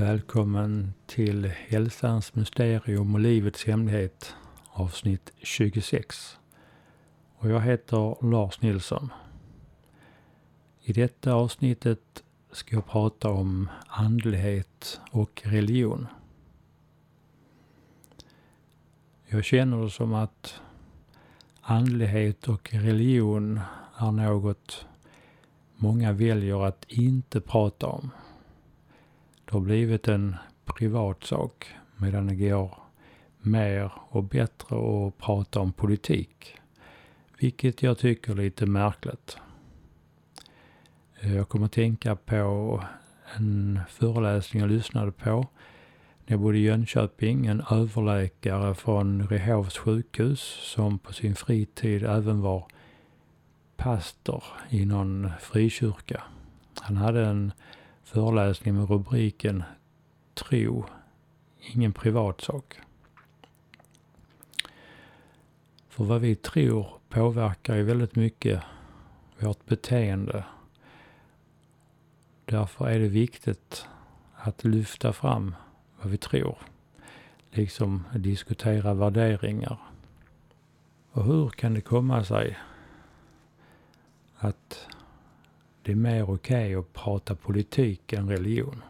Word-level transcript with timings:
Välkommen 0.00 0.94
till 1.06 1.46
Hälsans 1.46 2.34
mysterium 2.34 3.14
och 3.14 3.20
livets 3.20 3.64
hemlighet 3.64 4.34
avsnitt 4.70 5.32
26. 5.42 6.38
Och 7.36 7.50
jag 7.50 7.60
heter 7.60 8.30
Lars 8.30 8.62
Nilsson. 8.62 9.12
I 10.82 10.92
detta 10.92 11.32
avsnittet 11.32 12.22
ska 12.52 12.76
jag 12.76 12.86
prata 12.86 13.30
om 13.30 13.68
andlighet 13.86 15.00
och 15.10 15.42
religion. 15.44 16.06
Jag 19.26 19.44
känner 19.44 19.82
det 19.82 19.90
som 19.90 20.14
att 20.14 20.60
andlighet 21.60 22.48
och 22.48 22.74
religion 22.74 23.60
är 23.98 24.10
något 24.10 24.86
många 25.76 26.12
väljer 26.12 26.66
att 26.66 26.84
inte 26.88 27.40
prata 27.40 27.86
om. 27.86 28.10
Det 29.50 29.56
har 29.56 29.60
blivit 29.60 30.08
en 30.08 30.36
privat 30.64 31.24
sak 31.24 31.74
medan 31.96 32.26
det 32.26 32.34
går 32.34 32.74
mer 33.40 33.92
och 34.08 34.24
bättre 34.24 34.76
att 34.76 35.18
prata 35.18 35.60
om 35.60 35.72
politik. 35.72 36.54
Vilket 37.38 37.82
jag 37.82 37.98
tycker 37.98 38.32
är 38.32 38.36
lite 38.36 38.66
märkligt. 38.66 39.36
Jag 41.20 41.48
kommer 41.48 41.66
att 41.66 41.72
tänka 41.72 42.16
på 42.16 42.84
en 43.36 43.80
föreläsning 43.88 44.60
jag 44.60 44.70
lyssnade 44.70 45.12
på 45.12 45.46
när 46.26 46.34
jag 46.34 46.40
bodde 46.40 46.58
i 46.58 46.62
Jönköping. 46.62 47.46
En 47.46 47.62
överläkare 47.70 48.74
från 48.74 49.28
Rehovs 49.28 49.78
sjukhus 49.78 50.40
som 50.62 50.98
på 50.98 51.12
sin 51.12 51.34
fritid 51.34 52.02
även 52.02 52.40
var 52.40 52.66
pastor 53.76 54.44
i 54.68 54.84
någon 54.84 55.30
frikyrka. 55.40 56.22
Han 56.80 56.96
hade 56.96 57.26
en 57.26 57.52
föreläsning 58.10 58.74
med 58.74 58.90
rubriken 58.90 59.62
Tro, 60.34 60.84
ingen 61.60 61.92
privatsak. 61.92 62.80
För 65.88 66.04
vad 66.04 66.20
vi 66.20 66.34
tror 66.36 66.86
påverkar 67.08 67.74
ju 67.76 67.82
väldigt 67.82 68.16
mycket 68.16 68.62
vårt 69.38 69.66
beteende. 69.66 70.44
Därför 72.44 72.88
är 72.88 72.98
det 72.98 73.08
viktigt 73.08 73.86
att 74.34 74.64
lyfta 74.64 75.12
fram 75.12 75.54
vad 76.00 76.10
vi 76.10 76.16
tror. 76.16 76.58
Liksom 77.50 78.04
diskutera 78.14 78.94
värderingar. 78.94 79.78
Och 81.12 81.24
hur 81.24 81.48
kan 81.48 81.74
det 81.74 81.80
komma 81.80 82.24
sig 82.24 82.58
att 84.36 84.86
det 85.82 85.92
är 85.92 85.96
mer 85.96 86.22
okej 86.22 86.34
okay 86.36 86.74
att 86.74 86.92
prata 86.92 87.34
politik 87.34 88.12
än 88.12 88.28
religion. 88.28 88.82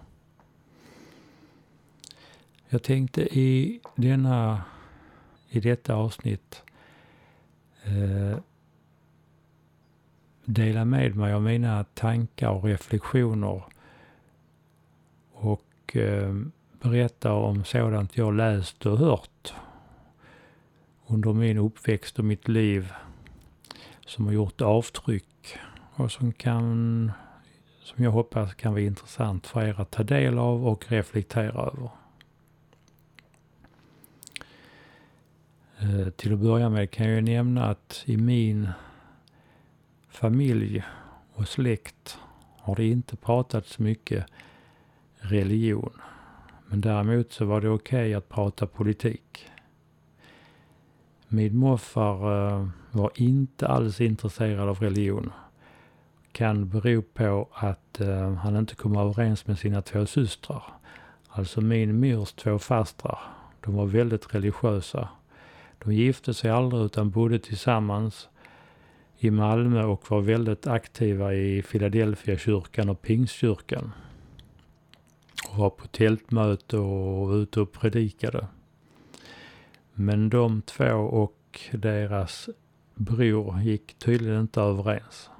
Jag 2.69 2.83
tänkte 2.83 3.39
i, 3.39 3.81
denna, 3.95 4.63
i 5.49 5.61
detta 5.61 5.95
avsnitt 5.95 6.63
eh, 7.85 8.39
dela 10.45 10.85
med 10.85 11.17
mig 11.17 11.33
av 11.33 11.43
mina 11.43 11.85
tankar 11.85 12.51
och 12.51 12.65
reflektioner 12.65 13.63
och 15.33 15.97
eh, 15.97 16.35
berätta 16.81 17.33
om 17.33 17.65
sådant 17.65 18.17
jag 18.17 18.35
läst 18.35 18.87
och 18.87 18.99
hört 18.99 19.53
under 21.07 21.33
min 21.33 21.59
uppväxt 21.59 22.19
och 22.19 22.25
mitt 22.25 22.49
liv 22.49 22.93
som 24.07 24.27
har 24.27 24.33
gjort 24.33 24.61
avtryck 24.61 25.30
och 26.01 26.13
som 26.13 26.33
kan, 26.33 27.13
som 27.83 28.05
jag 28.05 28.11
hoppas 28.11 28.55
kan 28.55 28.73
vara 28.73 28.83
intressant 28.83 29.47
för 29.47 29.63
er 29.63 29.81
att 29.81 29.91
ta 29.91 30.03
del 30.03 30.39
av 30.39 30.67
och 30.67 30.91
reflektera 30.91 31.63
över. 31.63 31.91
Eh, 35.79 36.11
till 36.11 36.33
att 36.33 36.39
börja 36.39 36.69
med 36.69 36.91
kan 36.91 37.09
jag 37.09 37.25
nämna 37.25 37.65
att 37.65 38.03
i 38.07 38.17
min 38.17 38.69
familj 40.09 40.85
och 41.33 41.49
släkt 41.49 42.19
har 42.59 42.77
det 42.77 42.87
inte 42.87 43.17
pratats 43.17 43.79
mycket 43.79 44.27
religion. 45.17 46.01
Men 46.67 46.81
däremot 46.81 47.33
så 47.33 47.45
var 47.45 47.61
det 47.61 47.69
okej 47.69 48.01
okay 48.01 48.15
att 48.15 48.29
prata 48.29 48.67
politik. 48.67 49.51
Min 51.29 51.57
morfar 51.57 52.49
eh, 52.49 52.69
var 52.91 53.11
inte 53.15 53.69
alls 53.69 54.01
intresserad 54.01 54.69
av 54.69 54.81
religion. 54.81 55.33
Kan 56.41 56.69
bero 56.69 57.03
på 57.03 57.49
att 57.53 58.01
eh, 58.01 58.35
han 58.35 58.57
inte 58.57 58.75
kom 58.75 58.97
överens 58.97 59.47
med 59.47 59.59
sina 59.59 59.83
två 59.83 60.07
systrar. 60.07 60.63
Alltså 61.29 61.61
min 61.61 62.01
mors 62.01 62.33
två 62.33 62.59
fastrar. 62.59 63.19
De 63.61 63.75
var 63.75 63.87
väldigt 63.87 64.35
religiösa. 64.35 65.09
De 65.79 65.93
gifte 65.95 66.35
sig 66.35 66.51
aldrig 66.51 66.83
utan 66.83 67.11
bodde 67.11 67.39
tillsammans 67.39 68.29
i 69.19 69.31
Malmö 69.31 69.85
och 69.85 70.11
var 70.11 70.21
väldigt 70.21 70.67
aktiva 70.67 71.35
i 71.35 71.63
Philadelphia 71.63 72.39
kyrkan 72.39 72.89
och 72.89 73.03
Pingstkyrkan. 73.03 73.93
Och 75.51 75.57
var 75.57 75.71
på 75.71 75.87
tältmöte 75.87 76.79
och 76.79 77.29
var 77.29 77.37
ute 77.37 77.61
och 77.61 77.73
predikade. 77.73 78.47
Men 79.95 80.31
de 80.31 80.63
två 80.63 80.95
och 80.95 81.61
deras 81.73 82.49
bror 82.95 83.61
gick 83.61 83.99
tydligen 83.99 84.41
inte 84.41 84.61
överens. 84.61 85.31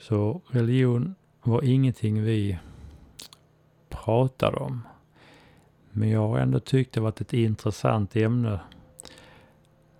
Så 0.00 0.40
religion 0.46 1.14
var 1.42 1.64
ingenting 1.64 2.22
vi 2.22 2.58
pratade 3.88 4.56
om. 4.56 4.82
Men 5.90 6.08
jag 6.08 6.28
har 6.28 6.38
ändå 6.38 6.60
tyckt 6.60 6.94
det 6.94 7.00
varit 7.00 7.20
ett 7.20 7.32
intressant 7.32 8.16
ämne. 8.16 8.60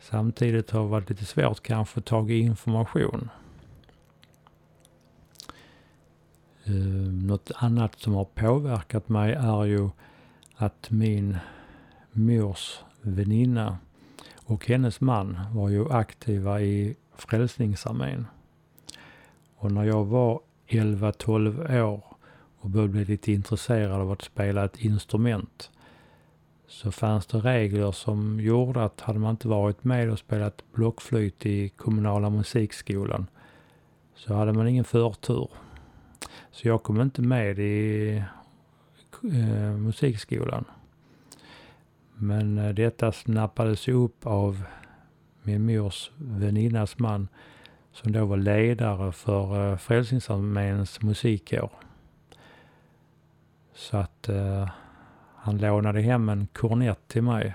Samtidigt 0.00 0.70
har 0.70 0.82
det 0.82 0.88
varit 0.88 1.10
lite 1.10 1.24
svårt 1.24 1.62
kanske 1.62 2.00
att 2.00 2.06
ta 2.06 2.28
information. 2.28 3.28
Uh, 6.68 7.12
något 7.12 7.50
annat 7.56 7.98
som 7.98 8.14
har 8.14 8.24
påverkat 8.24 9.08
mig 9.08 9.32
är 9.32 9.64
ju 9.64 9.88
att 10.56 10.90
min 10.90 11.36
mors 12.12 12.80
väninna 13.00 13.78
och 14.34 14.66
hennes 14.66 15.00
man 15.00 15.38
var 15.52 15.68
ju 15.68 15.92
aktiva 15.92 16.60
i 16.60 16.96
Frälsningsarmén. 17.14 18.26
Och 19.60 19.72
när 19.72 19.84
jag 19.84 20.04
var 20.04 20.40
11-12 20.68 21.82
år 21.82 22.04
och 22.58 22.70
började 22.70 22.92
bli 22.92 23.04
lite 23.04 23.32
intresserad 23.32 24.00
av 24.00 24.10
att 24.10 24.22
spela 24.22 24.64
ett 24.64 24.78
instrument 24.78 25.70
så 26.68 26.92
fanns 26.92 27.26
det 27.26 27.38
regler 27.38 27.92
som 27.92 28.40
gjorde 28.40 28.84
att 28.84 29.00
hade 29.00 29.18
man 29.18 29.30
inte 29.30 29.48
varit 29.48 29.84
med 29.84 30.10
och 30.10 30.18
spelat 30.18 30.62
blockflöjt 30.72 31.46
i 31.46 31.68
kommunala 31.68 32.30
musikskolan 32.30 33.26
så 34.14 34.34
hade 34.34 34.52
man 34.52 34.68
ingen 34.68 34.84
förtur. 34.84 35.48
Så 36.50 36.68
jag 36.68 36.82
kom 36.82 37.00
inte 37.00 37.22
med 37.22 37.58
i 37.58 38.16
eh, 39.32 39.76
musikskolan. 39.76 40.64
Men 42.14 42.58
eh, 42.58 42.74
detta 42.74 43.12
snappades 43.12 43.88
upp 43.88 44.26
av 44.26 44.64
min 45.42 45.66
mors 45.66 46.10
väninnas 46.16 46.98
man 46.98 47.28
som 47.92 48.12
då 48.12 48.24
var 48.24 48.36
ledare 48.36 49.12
för 49.12 49.70
eh, 49.70 49.76
Frälsningsarméns 49.76 51.02
musikkår. 51.02 51.70
Så 53.74 53.96
att 53.96 54.28
eh, 54.28 54.68
han 55.36 55.58
lånade 55.58 56.00
hem 56.00 56.28
en 56.28 56.46
kornett 56.46 57.08
till 57.08 57.22
mig. 57.22 57.54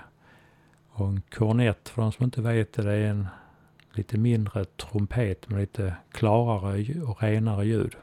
Och 0.90 1.08
en 1.08 1.22
kornett, 1.34 1.88
för 1.88 2.02
de 2.02 2.12
som 2.12 2.24
inte 2.24 2.42
vet 2.42 2.72
det, 2.72 2.82
det 2.82 2.92
är 2.92 3.10
en 3.10 3.26
lite 3.92 4.18
mindre 4.18 4.64
trumpet 4.64 5.48
med 5.48 5.60
lite 5.60 5.94
klarare 6.12 7.02
och 7.02 7.22
renare 7.22 7.66
ljud. 7.66 7.96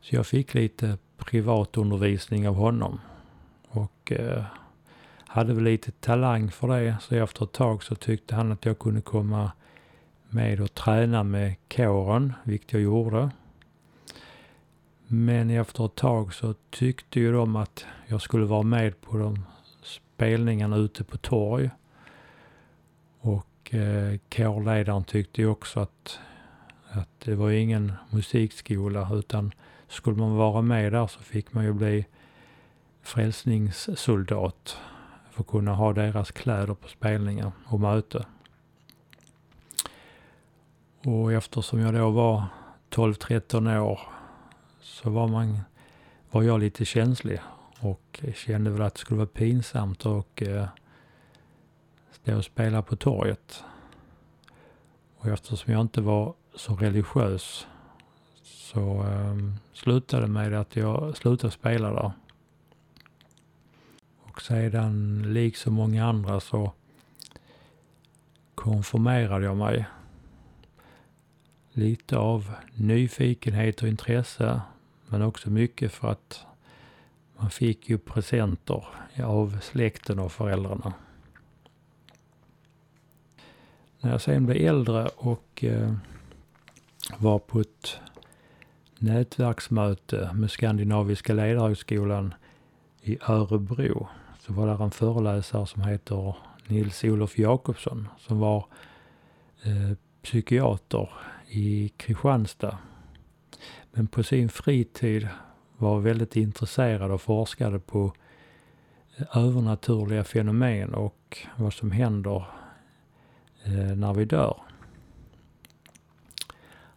Så 0.00 0.16
jag 0.16 0.26
fick 0.26 0.54
lite 0.54 0.98
privatundervisning 1.16 2.48
av 2.48 2.54
honom. 2.54 3.00
Och 3.68 4.12
eh, 4.12 4.44
hade 5.26 5.54
väl 5.54 5.64
lite 5.64 5.90
talang 5.90 6.50
för 6.50 6.68
det. 6.68 6.96
Så 7.00 7.14
efter 7.14 7.44
ett 7.44 7.52
tag 7.52 7.82
så 7.82 7.94
tyckte 7.94 8.34
han 8.34 8.52
att 8.52 8.64
jag 8.64 8.78
kunde 8.78 9.00
komma 9.00 9.52
med 10.28 10.60
och 10.60 10.74
träna 10.74 11.22
med 11.22 11.56
kåren, 11.68 12.32
vilket 12.44 12.72
jag 12.72 12.82
gjorde. 12.82 13.30
Men 15.06 15.50
efter 15.50 15.86
ett 15.86 15.94
tag 15.94 16.34
så 16.34 16.54
tyckte 16.70 17.20
ju 17.20 17.32
de 17.32 17.56
att 17.56 17.86
jag 18.06 18.22
skulle 18.22 18.46
vara 18.46 18.62
med 18.62 19.00
på 19.00 19.18
de 19.18 19.44
spelningarna 19.82 20.76
ute 20.76 21.04
på 21.04 21.16
torg. 21.16 21.70
Och 23.20 23.74
eh, 23.74 24.18
kårledaren 24.28 25.04
tyckte 25.04 25.40
ju 25.40 25.48
också 25.48 25.80
att, 25.80 26.18
att 26.90 27.20
det 27.24 27.34
var 27.34 27.50
ingen 27.50 27.92
musikskola 28.10 29.08
utan 29.12 29.52
skulle 29.88 30.16
man 30.16 30.36
vara 30.36 30.62
med 30.62 30.92
där 30.92 31.06
så 31.06 31.20
fick 31.20 31.52
man 31.52 31.64
ju 31.64 31.72
bli 31.72 32.06
frälsningssoldat 33.02 34.78
för 35.30 35.40
att 35.40 35.48
kunna 35.48 35.74
ha 35.74 35.92
deras 35.92 36.30
kläder 36.30 36.74
på 36.74 36.88
spelningar 36.88 37.52
och 37.64 37.80
möte. 37.80 38.26
Och 41.08 41.32
eftersom 41.32 41.80
jag 41.80 41.94
då 41.94 42.10
var 42.10 42.44
12-13 42.90 43.78
år 43.78 44.00
så 44.80 45.10
var, 45.10 45.28
man, 45.28 45.60
var 46.30 46.42
jag 46.42 46.60
lite 46.60 46.84
känslig 46.84 47.40
och 47.80 48.22
kände 48.34 48.70
väl 48.70 48.82
att 48.82 48.94
det 48.94 49.00
skulle 49.00 49.18
vara 49.18 49.26
pinsamt 49.26 50.06
och 50.06 50.42
eh, 50.42 50.66
stå 52.12 52.36
och 52.36 52.44
spela 52.44 52.82
på 52.82 52.96
torget. 52.96 53.64
Och 55.18 55.26
eftersom 55.26 55.72
jag 55.72 55.80
inte 55.80 56.00
var 56.00 56.34
så 56.54 56.76
religiös 56.76 57.66
så 58.42 59.02
eh, 59.02 59.36
slutade 59.72 60.22
det 60.22 60.28
med 60.28 60.54
att 60.54 60.76
jag 60.76 61.16
slutade 61.16 61.50
spela 61.50 61.92
där. 61.92 62.12
Och 64.22 64.42
sedan, 64.42 65.22
liksom 65.26 65.74
många 65.74 66.06
andra, 66.06 66.40
så 66.40 66.72
konfirmerade 68.54 69.44
jag 69.44 69.56
mig. 69.56 69.86
Lite 71.78 72.18
av 72.18 72.54
nyfikenhet 72.74 73.82
och 73.82 73.88
intresse, 73.88 74.60
men 75.06 75.22
också 75.22 75.50
mycket 75.50 75.92
för 75.92 76.10
att 76.10 76.46
man 77.36 77.50
fick 77.50 77.90
ju 77.90 77.98
presenter 77.98 78.84
av 79.24 79.58
släkten 79.62 80.18
och 80.18 80.32
föräldrarna. 80.32 80.92
När 84.00 84.10
jag 84.10 84.20
sen 84.20 84.46
blev 84.46 84.68
äldre 84.68 85.06
och 85.06 85.64
eh, 85.64 85.94
var 87.18 87.38
på 87.38 87.60
ett 87.60 87.98
nätverksmöte 88.98 90.30
med 90.34 90.50
Skandinaviska 90.50 91.32
ledarhögskolan 91.32 92.34
i 93.02 93.18
Örebro 93.28 94.08
så 94.40 94.52
var 94.52 94.66
där 94.66 94.84
en 94.84 94.90
föreläsare 94.90 95.66
som 95.66 95.82
heter 95.82 96.36
Nils-Olof 96.66 97.38
Jakobsson 97.38 98.08
som 98.18 98.38
var 98.38 98.66
eh, 99.62 99.96
psykiater 100.22 101.10
i 101.48 101.88
Kristianstad. 101.96 102.78
Men 103.92 104.06
på 104.06 104.22
sin 104.22 104.48
fritid 104.48 105.28
var 105.76 106.00
väldigt 106.00 106.36
intresserad 106.36 107.10
och 107.10 107.22
forskade 107.22 107.78
på 107.78 108.12
eh, 109.16 109.36
övernaturliga 109.36 110.24
fenomen 110.24 110.94
och 110.94 111.38
vad 111.56 111.72
som 111.72 111.90
händer 111.90 112.44
eh, 113.64 113.96
när 113.96 114.14
vi 114.14 114.24
dör. 114.24 114.62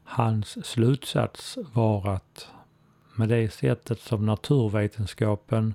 Hans 0.04 0.66
slutsats 0.66 1.58
var 1.74 2.10
att 2.10 2.48
med 3.16 3.30
det 3.30 3.54
sättet 3.54 4.00
som 4.00 4.26
naturvetenskapen 4.26 5.74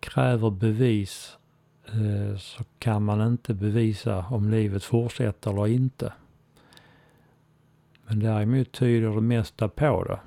kräver 0.00 0.50
bevis 0.50 1.36
eh, 1.86 2.38
så 2.38 2.64
kan 2.78 3.04
man 3.04 3.28
inte 3.28 3.54
bevisa 3.54 4.26
om 4.30 4.50
livet 4.50 4.84
fortsätter 4.84 5.50
eller 5.50 5.66
inte. 5.66 6.12
Men 8.12 8.20
däremot 8.20 8.72
tyder 8.72 9.14
det 9.14 9.20
mesta 9.20 9.68
på 9.68 10.04
det. 10.04 10.20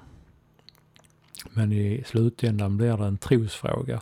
Men 1.54 1.72
i 1.72 2.04
slutändan 2.06 2.78
blir 2.78 2.98
det 2.98 3.06
en 3.06 3.18
trosfråga. 3.18 4.02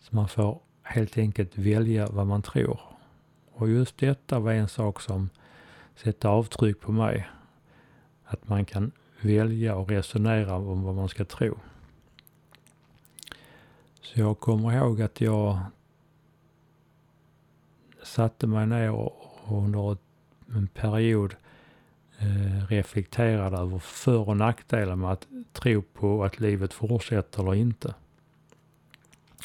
Så 0.00 0.16
man 0.16 0.28
får 0.28 0.60
helt 0.82 1.18
enkelt 1.18 1.58
välja 1.58 2.06
vad 2.06 2.26
man 2.26 2.42
tror. 2.42 2.80
Och 3.52 3.68
just 3.68 3.98
detta 3.98 4.38
var 4.38 4.52
en 4.52 4.68
sak 4.68 5.00
som 5.00 5.30
sätter 5.96 6.28
avtryck 6.28 6.80
på 6.80 6.92
mig. 6.92 7.28
Att 8.24 8.48
man 8.48 8.64
kan 8.64 8.92
välja 9.20 9.76
och 9.76 9.88
resonera 9.88 10.56
om 10.56 10.82
vad 10.82 10.94
man 10.94 11.08
ska 11.08 11.24
tro. 11.24 11.58
Så 14.00 14.20
jag 14.20 14.40
kommer 14.40 14.72
ihåg 14.72 15.02
att 15.02 15.20
jag 15.20 15.58
satte 18.02 18.46
mig 18.46 18.66
ner 18.66 18.90
och 18.90 19.38
under 19.48 19.96
en 20.54 20.68
period 20.68 21.36
Eh, 22.20 22.66
reflekterade 22.68 23.56
över 23.56 23.78
för 23.78 24.28
och 24.28 24.36
nackdelar 24.36 24.96
med 24.96 25.12
att 25.12 25.26
tro 25.52 25.82
på 25.82 26.24
att 26.24 26.40
livet 26.40 26.72
fortsätter 26.72 27.42
eller 27.42 27.54
inte. 27.54 27.94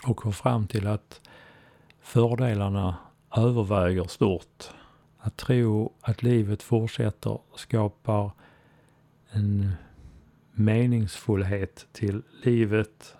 Och 0.07 0.17
kom 0.17 0.33
fram 0.33 0.67
till 0.67 0.87
att 0.87 1.21
fördelarna 2.01 2.97
överväger 3.37 4.03
stort. 4.03 4.63
Att 5.17 5.37
tro 5.37 5.93
att 6.01 6.23
livet 6.23 6.63
fortsätter 6.63 7.39
skapar 7.55 8.31
en 9.29 9.71
meningsfullhet 10.51 11.87
till 11.91 12.21
livet 12.43 13.15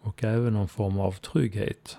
och 0.00 0.24
även 0.24 0.52
någon 0.52 0.68
form 0.68 1.00
av 1.00 1.12
trygghet. 1.12 1.98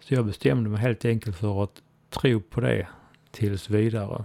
Så 0.00 0.14
jag 0.14 0.26
bestämde 0.26 0.70
mig 0.70 0.80
helt 0.80 1.04
enkelt 1.04 1.36
för 1.36 1.64
att 1.64 1.82
tro 2.10 2.40
på 2.40 2.60
det 2.60 2.88
tills 3.34 3.70
vidare. 3.70 4.24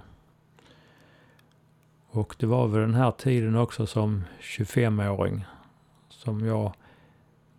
Och 2.09 2.35
det 2.39 2.45
var 2.45 2.67
väl 2.67 2.81
den 2.81 2.94
här 2.94 3.11
tiden 3.11 3.56
också 3.56 3.88
som 3.88 4.23
25-åring 4.41 5.45
som 6.09 6.45
jag 6.45 6.73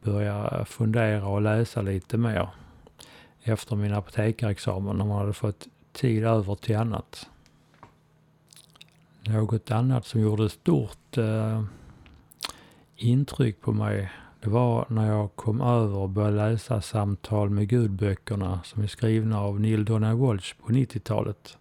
började 0.03 0.65
fundera 0.65 1.27
och 1.27 1.43
läsa 1.43 1.83
lite 1.83 2.19
mer 2.19 2.49
efter 3.43 3.77
min 3.77 3.95
apotekarexamen 3.95 4.97
när 4.97 5.05
man 5.05 5.19
hade 5.19 5.33
fått 5.33 5.69
tid 5.93 6.25
över 6.25 6.55
till 6.55 6.77
annat. 6.77 7.29
Något 9.27 9.71
annat 9.71 10.07
som 10.07 10.21
gjorde 10.21 10.49
stort 10.49 11.19
eh, 11.19 11.65
intryck 12.97 13.61
på 13.61 13.73
mig 13.73 14.11
det 14.41 14.51
var 14.51 14.87
när 14.89 15.07
jag 15.07 15.37
kom 15.37 15.61
över 15.61 15.97
och 15.97 16.09
började 16.09 16.37
läsa 16.37 16.81
Samtal 16.81 17.51
med 17.51 17.69
Gud-böckerna 17.69 18.61
som 18.65 18.83
är 18.83 18.87
skrivna 18.87 19.41
av 19.41 19.61
Neil 19.61 19.85
Donald 19.85 20.19
Walsh 20.19 20.55
på 20.55 20.73
90-talet. 20.73 21.59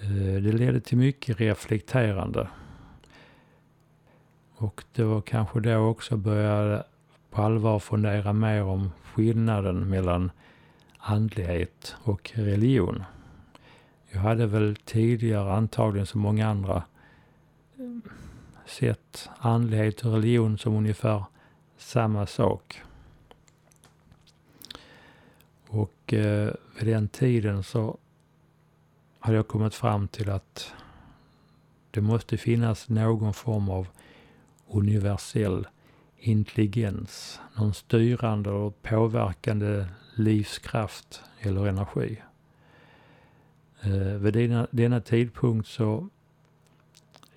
Eh, 0.00 0.42
det 0.42 0.52
ledde 0.52 0.80
till 0.80 0.98
mycket 0.98 1.40
reflekterande. 1.40 2.48
Och 4.56 4.84
det 4.92 5.04
var 5.04 5.20
kanske 5.20 5.60
då 5.60 5.76
också 5.76 6.16
började 6.16 6.84
på 7.30 7.42
allvar 7.42 7.78
fundera 7.78 8.32
mer 8.32 8.62
om 8.62 8.90
skillnaden 9.02 9.88
mellan 9.88 10.30
andlighet 10.98 11.96
och 12.02 12.32
religion. 12.34 13.04
Jag 14.10 14.20
hade 14.20 14.46
väl 14.46 14.76
tidigare 14.84 15.52
antagligen 15.52 16.06
som 16.06 16.20
många 16.20 16.48
andra 16.48 16.82
sett 18.66 19.28
andlighet 19.38 20.04
och 20.04 20.12
religion 20.12 20.58
som 20.58 20.76
ungefär 20.76 21.24
samma 21.76 22.26
sak. 22.26 22.82
Och 25.68 26.12
eh, 26.12 26.54
vid 26.78 26.94
den 26.94 27.08
tiden 27.08 27.62
så 27.62 27.98
hade 29.18 29.36
jag 29.36 29.48
kommit 29.48 29.74
fram 29.74 30.08
till 30.08 30.30
att 30.30 30.72
det 31.90 32.00
måste 32.00 32.36
finnas 32.36 32.88
någon 32.88 33.34
form 33.34 33.68
av 33.68 33.88
universell 34.68 35.66
intelligens, 36.18 37.40
någon 37.54 37.74
styrande 37.74 38.50
och 38.50 38.82
påverkande 38.82 39.86
livskraft 40.14 41.22
eller 41.40 41.66
energi. 41.66 42.22
Eh, 43.80 43.90
vid 43.92 44.34
denna, 44.34 44.66
denna 44.70 45.00
tidpunkt 45.00 45.68
så 45.68 46.08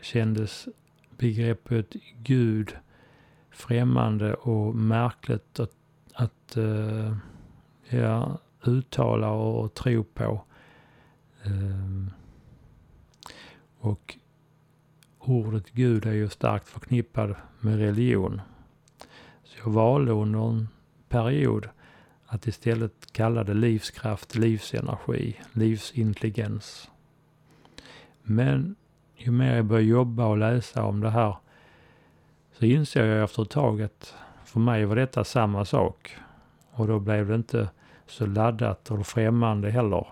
kändes 0.01 0.67
begreppet 1.19 1.95
Gud 2.17 2.75
främmande 3.51 4.33
och 4.33 4.75
märkligt 4.75 5.59
att, 5.59 5.75
att 6.13 6.57
uh, 6.57 7.17
ja, 7.89 8.37
uttala 8.63 9.29
och, 9.29 9.63
och 9.63 9.73
tro 9.73 10.03
på. 10.03 10.43
Uh, 11.47 12.07
och 13.79 14.17
ordet 15.19 15.71
Gud 15.71 16.05
är 16.05 16.13
ju 16.13 16.29
starkt 16.29 16.67
förknippat 16.67 17.37
med 17.59 17.77
religion. 17.77 18.41
Så 19.43 19.57
jag 19.63 19.71
valde 19.71 20.11
under 20.11 20.49
en 20.49 20.67
period 21.09 21.69
att 22.25 22.47
istället 22.47 23.11
kalla 23.11 23.43
det 23.43 23.53
livskraft, 23.53 24.35
livsenergi, 24.35 25.39
livsintelligens. 25.53 26.89
Men 28.23 28.75
ju 29.19 29.31
mer 29.31 29.55
jag 29.55 29.65
började 29.65 29.87
jobba 29.87 30.25
och 30.25 30.37
läsa 30.37 30.83
om 30.83 30.99
det 30.99 31.09
här 31.09 31.35
så 32.59 32.65
inser 32.65 33.05
jag 33.05 33.23
efter 33.23 33.43
ett 33.43 33.49
tag 33.49 33.81
att 33.81 34.15
för 34.45 34.59
mig 34.59 34.85
var 34.85 34.95
detta 34.95 35.23
samma 35.23 35.65
sak. 35.65 36.15
Och 36.71 36.87
då 36.87 36.99
blev 36.99 37.27
det 37.27 37.35
inte 37.35 37.69
så 38.07 38.25
laddat 38.25 38.91
och 38.91 39.07
främmande 39.07 39.71
heller. 39.71 40.07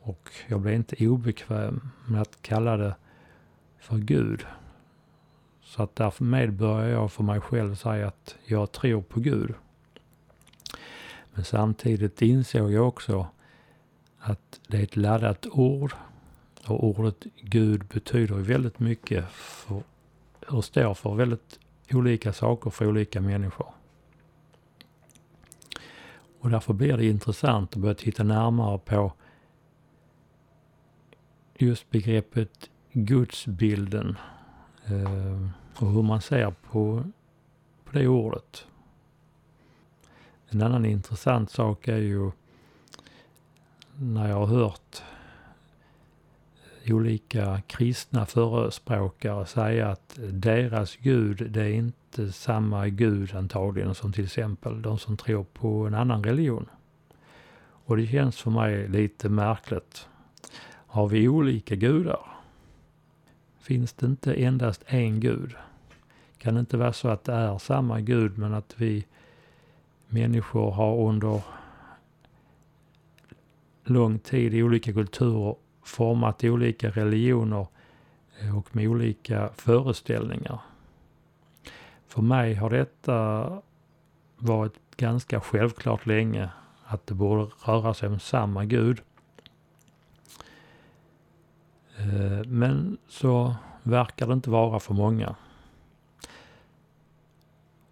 Och 0.00 0.30
jag 0.48 0.60
blev 0.60 0.74
inte 0.74 1.06
obekväm 1.06 1.90
med 2.06 2.22
att 2.22 2.42
kalla 2.42 2.76
det 2.76 2.94
för 3.78 3.96
Gud. 3.96 4.46
Så 5.62 5.82
att 5.82 5.96
därför 5.96 6.24
med 6.24 6.52
börjar 6.52 6.88
jag 6.88 7.12
för 7.12 7.22
mig 7.22 7.40
själv 7.40 7.74
säga 7.74 8.06
att 8.06 8.36
jag 8.44 8.72
tror 8.72 9.02
på 9.02 9.20
Gud. 9.20 9.54
Men 11.34 11.44
samtidigt 11.44 12.22
insåg 12.22 12.72
jag 12.72 12.88
också 12.88 13.26
att 14.18 14.60
det 14.66 14.76
är 14.76 14.82
ett 14.82 14.96
laddat 14.96 15.46
ord 15.46 15.94
och 16.66 16.84
ordet 16.84 17.24
Gud 17.40 17.84
betyder 17.84 18.36
ju 18.36 18.42
väldigt 18.42 18.78
mycket 18.78 19.28
för, 19.30 19.82
och 20.48 20.64
står 20.64 20.94
för 20.94 21.14
väldigt 21.14 21.58
olika 21.92 22.32
saker 22.32 22.70
för 22.70 22.86
olika 22.86 23.20
människor. 23.20 23.74
Och 26.40 26.50
därför 26.50 26.72
blir 26.72 26.96
det 26.96 27.06
intressant 27.06 27.72
att 27.72 27.82
börja 27.82 27.94
titta 27.94 28.22
närmare 28.22 28.78
på 28.78 29.12
just 31.54 31.90
begreppet 31.90 32.70
gudsbilden 32.92 34.18
eh, 34.84 35.48
och 35.76 35.92
hur 35.92 36.02
man 36.02 36.20
ser 36.20 36.50
på, 36.50 37.04
på 37.84 37.92
det 37.92 38.08
ordet. 38.08 38.66
En 40.48 40.62
annan 40.62 40.84
intressant 40.84 41.50
sak 41.50 41.88
är 41.88 41.96
ju 41.96 42.30
när 43.96 44.28
jag 44.28 44.36
har 44.36 44.46
hört 44.46 45.02
olika 46.88 47.62
kristna 47.66 48.26
förespråkare 48.26 49.46
säga 49.46 49.88
att 49.88 50.18
deras 50.30 50.96
gud, 50.96 51.50
det 51.50 51.62
är 51.62 51.72
inte 51.72 52.32
samma 52.32 52.88
gud 52.88 53.34
antagligen 53.34 53.94
som 53.94 54.12
till 54.12 54.24
exempel 54.24 54.82
de 54.82 54.98
som 54.98 55.16
tror 55.16 55.44
på 55.44 55.86
en 55.86 55.94
annan 55.94 56.24
religion. 56.24 56.68
Och 57.84 57.96
det 57.96 58.06
känns 58.06 58.40
för 58.40 58.50
mig 58.50 58.88
lite 58.88 59.28
märkligt. 59.28 60.08
Har 60.86 61.08
vi 61.08 61.28
olika 61.28 61.74
gudar? 61.74 62.26
Finns 63.60 63.92
det 63.92 64.06
inte 64.06 64.34
endast 64.34 64.84
en 64.86 65.20
gud? 65.20 65.54
Kan 66.38 66.54
det 66.54 66.60
inte 66.60 66.76
vara 66.76 66.92
så 66.92 67.08
att 67.08 67.24
det 67.24 67.32
är 67.32 67.58
samma 67.58 68.00
gud 68.00 68.38
men 68.38 68.54
att 68.54 68.74
vi 68.76 69.06
människor 70.08 70.70
har 70.70 71.08
under 71.08 71.42
lång 73.84 74.18
tid 74.18 74.54
i 74.54 74.62
olika 74.62 74.92
kulturer 74.92 75.56
format 75.82 76.44
olika 76.44 76.90
religioner 76.90 77.66
eh, 78.40 78.58
och 78.58 78.76
med 78.76 78.88
olika 78.88 79.50
föreställningar. 79.56 80.58
För 82.08 82.22
mig 82.22 82.54
har 82.54 82.70
detta 82.70 83.48
varit 84.36 84.74
ganska 84.96 85.40
självklart 85.40 86.06
länge 86.06 86.50
att 86.84 87.06
det 87.06 87.14
borde 87.14 87.50
röra 87.64 87.94
sig 87.94 88.08
om 88.08 88.20
samma 88.20 88.64
Gud. 88.64 89.00
Eh, 91.96 92.46
men 92.46 92.98
så 93.08 93.54
verkar 93.82 94.26
det 94.26 94.32
inte 94.32 94.50
vara 94.50 94.80
för 94.80 94.94
många. 94.94 95.36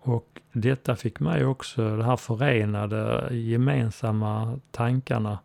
Och 0.01 0.41
detta 0.53 0.97
fick 0.97 1.21
mig 1.21 1.45
också, 1.45 1.97
det 1.97 2.05
här 2.05 2.17
förenade 2.17 3.29
gemensamma 3.35 4.61
tankarna, 4.71 5.39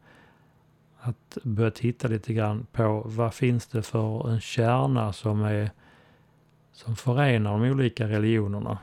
att 1.07 1.38
börja 1.43 1.71
titta 1.71 2.07
lite 2.07 2.33
grann 2.33 2.67
på 2.71 3.01
vad 3.05 3.33
finns 3.33 3.67
det 3.67 3.81
för 3.81 4.29
en 4.29 4.41
kärna 4.41 5.13
som 5.13 5.41
är 5.41 5.71
som 6.71 6.95
förenar 6.95 7.51
de 7.51 7.71
olika 7.71 8.07
religionerna. 8.07 8.77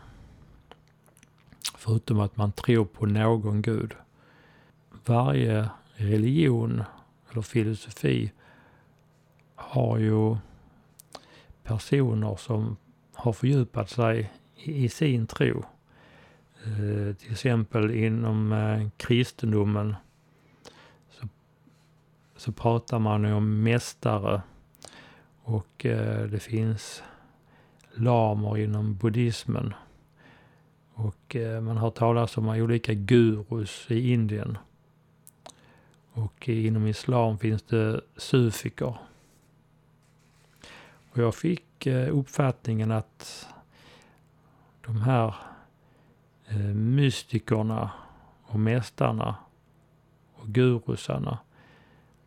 Förutom 1.76 2.20
att 2.20 2.36
man 2.36 2.52
tror 2.52 2.84
på 2.84 3.06
någon 3.06 3.62
gud. 3.62 3.94
Varje 5.06 5.68
religion 5.94 6.82
eller 7.30 7.42
filosofi 7.42 8.32
har 9.54 9.98
ju 9.98 10.36
personer 11.62 12.36
som 12.36 12.76
har 13.14 13.32
fördjupat 13.32 13.90
sig 13.90 14.32
i, 14.56 14.88
sin 14.88 15.26
tro. 15.26 15.64
Eh, 16.64 17.16
till 17.16 17.32
exempel 17.32 17.90
inom 17.90 18.52
eh, 18.52 18.88
kristendomen 18.96 19.94
så 22.42 22.52
pratar 22.52 22.98
man 22.98 23.24
ju 23.24 23.32
om 23.32 23.62
mästare 23.62 24.42
och 25.42 25.86
eh, 25.86 26.24
det 26.24 26.38
finns 26.38 27.02
lamer 27.94 28.58
inom 28.58 28.94
buddhismen. 28.96 29.74
Och 30.94 31.36
eh, 31.36 31.60
man 31.60 31.76
har 31.76 31.90
talat 31.90 32.38
om 32.38 32.48
olika 32.48 32.94
gurus 32.94 33.86
i 33.88 34.12
Indien. 34.12 34.58
Och 36.12 36.48
inom 36.48 36.86
islam 36.86 37.38
finns 37.38 37.62
det 37.62 38.00
sufiker. 38.16 38.98
Och 41.10 41.18
jag 41.18 41.34
fick 41.34 41.86
eh, 41.86 42.18
uppfattningen 42.18 42.90
att 42.90 43.48
de 44.86 44.96
här 45.02 45.34
eh, 46.48 46.74
mystikerna 46.74 47.90
och 48.42 48.60
mästarna 48.60 49.36
och 50.34 50.48
gurusarna, 50.48 51.38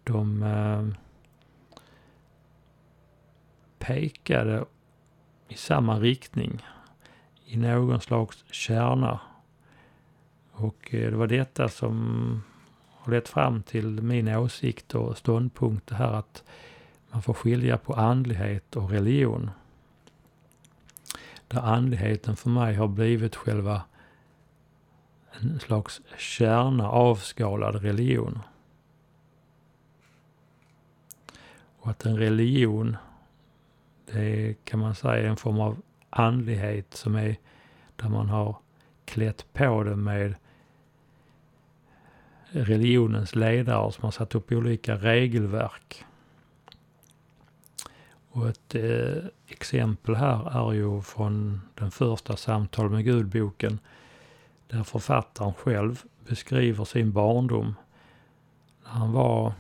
de 0.06 0.44
eh, 0.44 0.86
pekade 3.80 4.66
i 5.48 5.56
samma 5.56 6.00
riktning 6.00 6.66
i 7.46 7.58
någon 7.58 8.02
slags 8.02 8.46
kärna. 8.52 9.20
Och 10.52 10.94
eh, 10.94 11.12
det 11.12 11.18
var 11.18 11.28
detta 11.28 11.70
som 11.70 12.44
har 12.90 13.12
lett 13.12 13.28
fram 13.28 13.64
till 13.64 14.02
min 14.02 14.28
åsikt 14.28 14.96
och 14.96 15.18
ståndpunkt 15.18 15.88
det 15.88 15.96
här 15.96 16.14
att 16.14 16.44
man 17.12 17.22
får 17.22 17.34
skilja 17.34 17.78
på 17.78 17.94
andlighet 17.94 18.76
och 18.76 18.90
religion. 18.90 19.50
Där 21.48 21.62
andligheten 21.62 22.36
för 22.36 22.50
mig 22.50 22.76
har 22.76 22.88
blivit 22.88 23.36
själva 23.36 23.82
en 25.32 25.60
slags 25.60 26.02
kärna 26.18 26.90
avskalad 26.90 27.76
religion. 27.76 28.40
Och 31.86 31.92
att 31.92 32.06
en 32.06 32.18
religion, 32.18 32.98
det 34.06 34.56
kan 34.64 34.80
man 34.80 34.96
säga 34.96 35.24
är 35.24 35.24
en 35.24 35.38
form 35.38 35.60
av 35.60 35.82
andlighet 36.10 36.94
som 36.94 37.16
är 37.16 37.36
där 37.96 38.10
man 38.10 38.30
har 38.30 38.58
klätt 39.06 39.54
på 39.54 39.84
det 39.84 39.96
med 39.96 40.36
religionens 42.50 43.36
ledare 43.36 43.92
som 43.92 44.04
har 44.04 44.12
satt 44.12 44.36
upp 44.36 44.52
olika 44.52 44.96
regelverk. 44.96 46.06
Och 48.30 48.50
ett 48.50 48.76
eh, 48.76 49.24
exempel 49.48 50.16
här 50.16 50.68
är 50.68 50.74
ju 50.74 51.02
från 51.02 51.62
den 51.76 51.92
första 51.92 52.36
Samtal 52.36 52.90
med 52.90 53.06
Gud-boken 53.06 53.80
där 54.68 54.84
författaren 54.84 55.54
själv 55.54 56.04
beskriver 56.28 56.86
sin 56.86 57.12
barndom. 57.12 57.76
När 58.84 58.92
han 58.92 59.12
var 59.12 59.54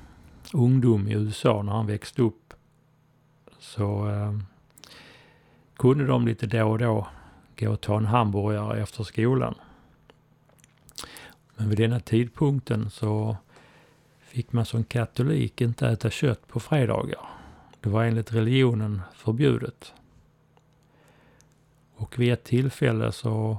ungdom 0.56 1.08
i 1.08 1.14
USA, 1.14 1.62
när 1.62 1.72
han 1.72 1.88
växte 1.88 2.22
upp, 2.22 2.54
så 3.60 4.10
eh, 4.10 4.40
kunde 5.78 6.06
de 6.06 6.28
lite 6.28 6.48
då 6.48 6.66
och 6.72 6.78
då 6.78 7.08
gå 7.60 7.72
och 7.72 7.82
ta 7.82 7.98
en 7.98 8.06
hamburgare 8.06 8.82
efter 8.82 9.04
skolan. 9.04 9.56
Men 11.56 11.70
vid 11.70 11.78
denna 11.78 12.00
tidpunkten 12.00 12.90
så 12.90 13.38
fick 14.20 14.54
man 14.54 14.66
som 14.66 14.84
katolik 14.84 15.62
inte 15.62 15.88
äta 15.88 16.10
kött 16.10 16.48
på 16.48 16.60
fredagar. 16.60 17.22
Det 17.82 17.90
var 17.90 18.04
enligt 18.04 18.34
religionen 18.34 19.02
förbjudet. 19.14 19.94
Och 21.96 22.20
vid 22.20 22.34
ett 22.34 22.44
tillfälle 22.44 23.12
så 23.12 23.58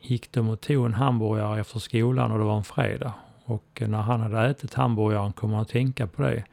gick 0.00 0.32
de 0.32 0.48
och 0.48 0.60
tog 0.60 0.86
en 0.86 0.94
hamburgare 0.94 1.60
efter 1.60 1.78
skolan 1.78 2.32
och 2.32 2.38
det 2.38 2.44
var 2.44 2.56
en 2.56 2.64
fredag. 2.64 3.14
Och 3.48 3.82
när 3.86 4.02
han 4.02 4.20
hade 4.20 4.46
ätit 4.46 4.74
hamburgaren 4.74 5.32
kom 5.32 5.52
han 5.52 5.62
att 5.62 5.68
tänka 5.68 6.06
på 6.06 6.22
det. 6.22 6.44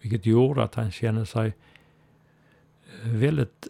Vilket 0.00 0.26
gjorde 0.26 0.62
att 0.62 0.74
han 0.74 0.90
kände 0.90 1.26
sig 1.26 1.54
eh, 3.02 3.10
väldigt 3.10 3.68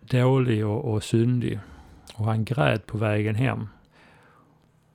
dålig 0.00 0.66
och, 0.66 0.92
och 0.92 1.02
syndig. 1.02 1.60
Och 2.14 2.24
han 2.24 2.44
grät 2.44 2.86
på 2.86 2.98
vägen 2.98 3.34
hem. 3.34 3.68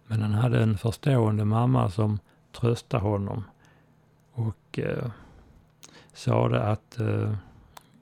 Men 0.07 0.21
han 0.21 0.33
hade 0.33 0.63
en 0.63 0.77
förstående 0.77 1.45
mamma 1.45 1.89
som 1.89 2.19
tröstade 2.51 3.03
honom. 3.03 3.43
Och 4.31 4.79
eh, 4.79 5.11
sade 6.13 6.63
att 6.63 6.99
eh, 6.99 7.35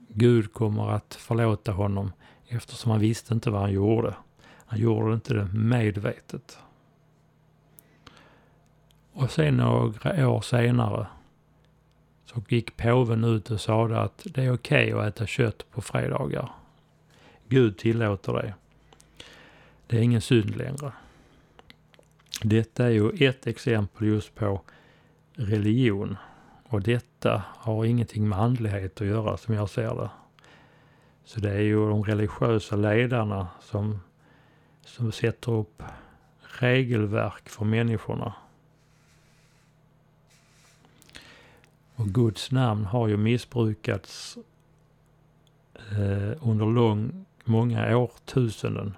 Gud 0.08 0.54
kommer 0.54 0.90
att 0.90 1.14
förlåta 1.14 1.72
honom 1.72 2.12
eftersom 2.48 2.92
han 2.92 3.00
visste 3.00 3.34
inte 3.34 3.52
vad 3.52 3.62
han 3.62 3.72
gjorde. 3.72 4.16
Han 4.66 4.80
gjorde 4.80 5.14
inte 5.14 5.34
det 5.34 5.46
medvetet. 5.54 6.58
Och 9.14 9.32
sen 9.32 9.58
några 9.58 10.30
år 10.30 10.42
senare 10.42 11.08
så 12.26 12.44
gick 12.50 12.78
påven 12.78 13.24
ut 13.24 13.52
och 13.52 13.62
sade 13.62 14.02
att 14.02 14.22
det 14.26 14.44
är 14.44 14.54
okej 14.54 14.94
okay 14.96 15.08
att 15.08 15.16
äta 15.16 15.28
kött 15.28 15.66
på 15.72 15.82
fredagar. 15.82 16.50
Gud 17.48 17.78
tillåter 17.78 18.34
det. 18.34 18.54
Det 19.88 19.98
är 19.98 20.02
ingen 20.02 20.22
synd 20.22 20.56
längre. 20.56 20.92
Detta 22.42 22.86
är 22.86 22.90
ju 22.90 23.28
ett 23.28 23.48
exempel 23.48 24.08
just 24.08 24.36
på 24.36 24.62
religion. 25.34 26.18
Och 26.68 26.82
detta 26.82 27.44
har 27.48 27.86
ingenting 27.86 28.30
med 28.30 28.40
andlighet 28.40 29.02
att 29.02 29.08
göra 29.08 29.38
som 29.38 29.54
jag 29.54 29.70
ser 29.70 29.96
det. 29.96 30.10
Så 31.26 31.40
det 31.40 31.52
är 31.52 31.62
ju 31.62 31.90
de 31.90 32.04
religiösa 32.04 32.76
ledarna 32.76 33.48
som, 33.62 34.00
som 34.86 35.12
sätter 35.12 35.52
upp 35.52 35.84
regelverk 36.42 37.50
för 37.50 37.66
människorna. 37.66 38.34
Och 42.04 42.10
Guds 42.10 42.52
namn 42.52 42.86
har 42.86 43.08
ju 43.08 43.18
missbrukats 43.18 44.38
eh, 45.92 46.48
under 46.50 46.66
lång, 46.66 47.26
många 47.44 47.98
årtusenden. 47.98 48.98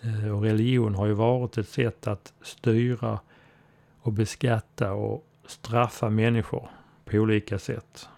Eh, 0.00 0.28
och 0.36 0.42
religion 0.42 0.94
har 0.94 1.06
ju 1.06 1.12
varit 1.12 1.58
ett 1.58 1.68
sätt 1.68 2.06
att 2.06 2.32
styra 2.42 3.20
och 4.00 4.12
beskatta 4.12 4.92
och 4.92 5.26
straffa 5.46 6.10
människor 6.10 6.70
på 7.04 7.16
olika 7.16 7.58
sätt. 7.58 8.08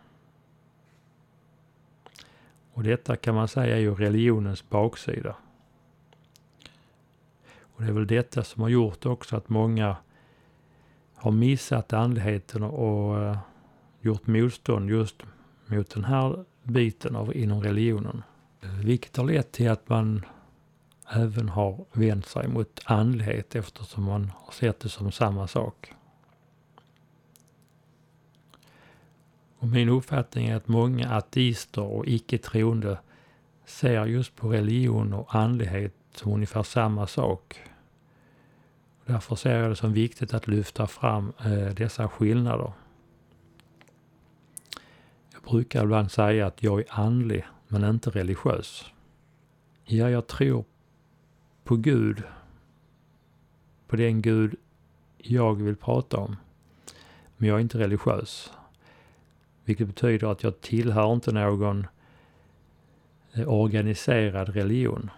Och 2.73 2.83
detta 2.83 3.16
kan 3.16 3.35
man 3.35 3.49
säga 3.49 3.76
är 3.76 3.80
ju 3.80 3.95
religionens 3.95 4.69
baksida. 4.69 5.37
Och 7.61 7.83
det 7.83 7.88
är 7.88 7.92
väl 7.92 8.07
detta 8.07 8.45
som 8.45 8.62
har 8.62 8.69
gjort 8.69 9.07
också 9.07 9.37
att 9.37 9.49
många 9.49 9.97
har 11.14 11.30
missat 11.30 11.92
andligheten 11.92 12.62
och 12.62 13.19
eh, 13.19 13.38
gjort 14.00 14.26
motstånd 14.26 14.90
just 14.90 15.23
mot 15.66 15.90
den 15.90 16.04
här 16.04 16.45
biten 16.62 17.16
av 17.16 17.37
inom 17.37 17.62
religionen. 17.62 18.23
Vilket 18.85 19.16
har 19.16 19.25
lett 19.25 19.52
till 19.52 19.71
att 19.71 19.88
man 19.88 20.25
även 21.12 21.49
har 21.49 21.85
vänt 21.92 22.26
sig 22.26 22.49
mot 22.49 22.80
andlighet 22.85 23.54
eftersom 23.54 24.04
man 24.04 24.33
har 24.37 24.52
sett 24.52 24.80
det 24.80 24.88
som 24.88 25.12
samma 25.12 25.47
sak. 25.47 25.92
Och 29.59 29.69
min 29.69 29.88
uppfattning 29.88 30.47
är 30.47 30.57
att 30.57 30.69
många 30.69 31.11
ateister 31.11 31.83
och 31.83 32.07
icke-troende 32.07 32.99
ser 33.64 34.07
just 34.07 34.37
på 34.37 34.49
religion 34.49 35.12
och 35.12 35.35
andlighet 35.35 35.95
som 36.14 36.33
ungefär 36.33 36.62
samma 36.62 37.07
sak. 37.07 37.61
Därför 39.07 39.37
ser 39.37 39.59
jag 39.59 39.71
det 39.71 39.76
som 39.76 39.92
viktigt 39.92 40.35
att 40.35 40.47
lyfta 40.47 40.87
fram 40.87 41.33
eh, 41.45 41.75
dessa 41.75 42.09
skillnader. 42.09 42.73
Jag 45.50 45.57
brukar 45.57 45.85
ibland 45.85 46.11
säga 46.11 46.47
att 46.47 46.62
jag 46.62 46.80
är 46.80 46.87
andlig 46.90 47.45
men 47.69 47.85
inte 47.85 48.11
religiös. 48.11 48.85
Ja, 49.85 50.11
jag 50.11 50.26
tror 50.26 50.64
på 51.64 51.76
Gud, 51.76 52.23
på 53.87 53.97
den 53.97 54.23
Gud 54.23 54.57
jag 55.19 55.54
vill 55.54 55.76
prata 55.76 56.16
om. 56.16 56.37
Men 57.37 57.49
jag 57.49 57.57
är 57.57 57.61
inte 57.61 57.78
religiös. 57.78 58.52
Vilket 59.64 59.87
betyder 59.87 60.26
att 60.26 60.42
jag 60.42 60.61
tillhör 60.61 61.12
inte 61.12 61.33
någon 61.33 61.87
eh, 63.33 63.49
organiserad 63.49 64.49
religion. 64.49 65.11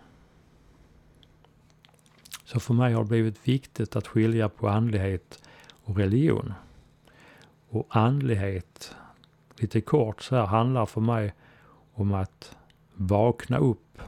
Så 2.45 2.61
för 2.61 2.75
mig 2.75 2.93
har 2.93 3.03
det 3.03 3.09
blivit 3.09 3.49
viktigt 3.49 3.97
att 3.97 4.07
skilja 4.07 4.49
på 4.49 4.69
andlighet 4.69 5.43
och 5.85 5.97
religion. 5.99 6.55
Och 7.69 7.87
andlighet, 7.91 8.97
lite 9.63 9.81
kort 9.81 10.23
så 10.23 10.37
här, 10.37 10.47
handlar 10.47 10.87
för 10.87 11.01
mig 11.01 11.35
om 11.95 12.15
att 12.15 12.57
vakna 12.95 13.59
upp. 13.59 13.99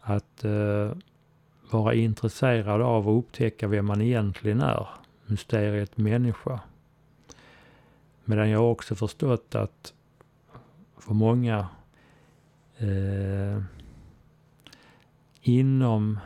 Att 0.00 0.44
eh, 0.44 0.92
vara 1.70 1.94
intresserad 1.94 2.82
av 2.82 3.08
att 3.08 3.24
upptäcka 3.24 3.68
vem 3.68 3.86
man 3.86 4.00
egentligen 4.00 4.60
är. 4.60 4.88
Mysteriet 5.26 5.96
människa. 5.96 6.60
Medan 8.24 8.50
jag 8.50 8.72
också 8.72 8.94
förstått 8.94 9.54
att 9.54 9.94
för 10.98 11.14
många 11.14 11.68
eh, 12.78 13.62
inom 15.42 16.18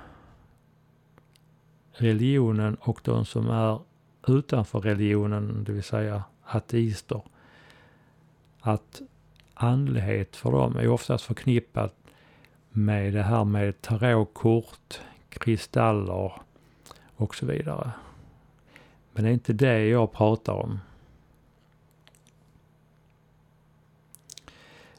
religionen 1.93 2.75
och 2.75 3.01
de 3.05 3.25
som 3.25 3.51
är 3.51 3.81
utanför 4.27 4.81
religionen, 4.81 5.65
det 5.65 5.73
vill 5.73 5.83
säga 5.83 6.23
ateister, 6.45 7.23
att 8.61 9.03
andlighet 9.55 10.37
för 10.37 10.53
dem 10.53 10.77
är 10.77 10.89
oftast 10.89 11.25
förknippat 11.25 11.95
med 12.71 13.13
det 13.13 13.23
här 13.23 13.45
med 13.45 13.83
tarotkort, 13.83 15.01
kristaller 15.29 16.33
och 17.17 17.35
så 17.35 17.47
vidare. 17.47 17.91
Men 19.13 19.25
det 19.25 19.31
är 19.31 19.35
inte 19.35 19.53
det 19.53 19.87
jag 19.87 20.13
pratar 20.13 20.53
om. 20.53 20.79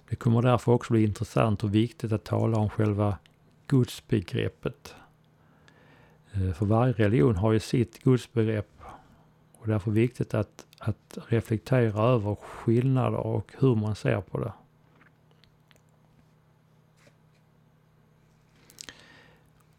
Det 0.10 0.16
kommer 0.16 0.42
därför 0.42 0.72
också 0.72 0.94
bli 0.94 1.04
intressant 1.04 1.64
och 1.64 1.76
viktigt 1.76 2.12
att 2.12 2.24
tala 2.24 2.58
om 2.58 2.70
själva 2.70 3.18
gudsbegreppet. 3.68 4.96
Eh, 6.34 6.54
för 6.54 6.66
varje 6.66 6.94
religion 6.94 7.36
har 7.36 7.52
ju 7.52 7.60
sitt 7.60 8.04
gudsbegrepp 8.04 8.82
och 9.60 9.68
därför 9.68 9.92
viktigt 9.92 10.34
att, 10.34 10.66
att 10.80 11.18
reflektera 11.28 12.04
över 12.04 12.36
skillnader 12.36 13.18
och 13.18 13.52
hur 13.60 13.76
man 13.76 13.96
ser 13.96 14.22
på 14.22 14.40
det. 14.40 14.54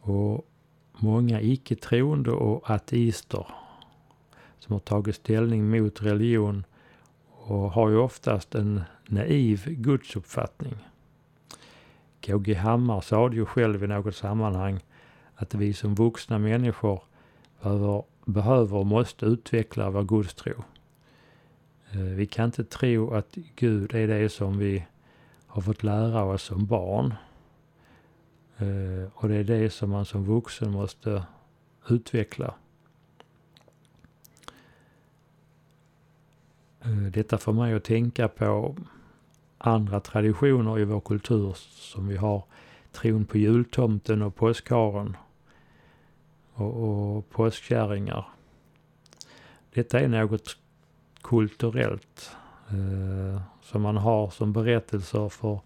Och 0.01 0.47
många 0.93 1.41
icke-troende 1.41 2.31
och 2.31 2.71
ateister 2.71 3.47
som 4.59 4.73
har 4.73 4.81
tagit 4.81 5.17
ställning 5.17 5.71
mot 5.71 6.03
religion 6.03 6.65
och 7.29 7.73
har 7.73 7.91
ju 7.91 7.97
oftast 7.97 8.55
en 8.55 8.83
naiv 9.07 9.65
gudsuppfattning. 9.67 10.75
KG 12.21 12.55
Hammar 12.55 13.01
sa 13.01 13.33
ju 13.33 13.47
själv 13.47 13.85
i 13.85 13.87
något 13.87 14.17
sammanhang 14.17 14.81
att 15.35 15.55
vi 15.55 15.73
som 15.75 15.95
vuxna 15.95 16.39
människor 16.39 17.03
behöver, 17.63 18.03
behöver 18.25 18.77
och 18.77 18.87
måste 18.87 19.27
utveckla 19.27 19.91
vår 19.91 20.03
gudstro. 20.03 20.65
Eh, 21.93 22.01
vi 22.01 22.27
kan 22.27 22.45
inte 22.45 22.65
tro 22.65 23.15
att 23.15 23.35
Gud 23.57 23.95
är 23.95 24.07
det 24.07 24.29
som 24.29 24.59
vi 24.59 24.87
har 25.47 25.63
fått 25.63 25.83
lära 25.83 26.25
oss 26.25 26.43
som 26.43 26.67
barn. 26.67 27.15
Eh, 28.57 29.11
och 29.15 29.29
det 29.29 29.37
är 29.37 29.45
det 29.45 29.71
som 29.71 29.91
man 29.91 30.05
som 30.05 30.25
vuxen 30.25 30.71
måste 30.73 31.25
utveckla. 31.89 32.55
Eh, 36.81 37.03
detta 37.13 37.39
får 37.39 37.53
mig 37.53 37.75
att 37.75 37.85
tänka 37.85 38.29
på 38.29 38.77
andra 39.59 40.01
traditioner 40.01 40.79
i 40.79 40.85
vår 40.85 41.01
kultur 41.01 41.57
som 41.57 42.09
vi 42.09 42.17
har 42.17 42.45
tron 42.93 43.25
på 43.25 43.39
jultomten 43.39 44.23
och 44.23 44.37
påskharen 44.37 45.17
och, 46.53 47.17
och 47.17 47.31
påskkärringar. 47.31 48.29
Detta 49.75 50.01
är 50.01 50.09
något 50.09 50.57
kulturellt 51.31 52.37
eh, 52.69 53.43
som 53.63 53.83
man 53.83 53.97
har 53.97 54.31
som 54.31 54.53
berättelser 54.53 55.29
för 55.29 55.61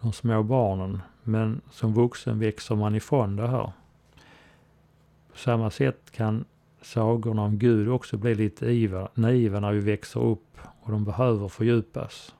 de 0.00 0.12
små 0.12 0.42
barnen. 0.42 1.02
Men 1.22 1.60
som 1.70 1.94
vuxen 1.94 2.38
växer 2.38 2.74
man 2.74 2.94
ifrån 2.94 3.36
det 3.36 3.48
här. 3.48 3.72
På 5.32 5.38
samma 5.38 5.70
sätt 5.70 6.10
kan 6.10 6.44
sagorna 6.82 7.42
om 7.42 7.58
Gud 7.58 7.88
också 7.88 8.16
bli 8.16 8.34
lite 8.34 8.66
naiva 9.14 9.60
när 9.60 9.72
vi 9.72 9.80
växer 9.80 10.20
upp 10.20 10.58
och 10.82 10.92
de 10.92 11.04
behöver 11.04 11.48
fördjupas. 11.48 12.34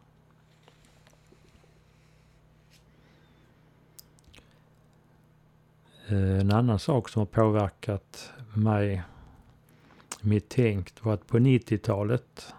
Eh, 6.09 6.41
en 6.41 6.53
annan 6.53 6.79
sak 6.79 7.09
som 7.09 7.21
har 7.21 7.27
påverkat 7.27 8.33
mig, 8.55 9.03
mitt 10.21 10.49
tänk, 10.49 11.05
var 11.05 11.15
att 11.15 11.27
på 11.27 11.39
90-talet 11.39 12.55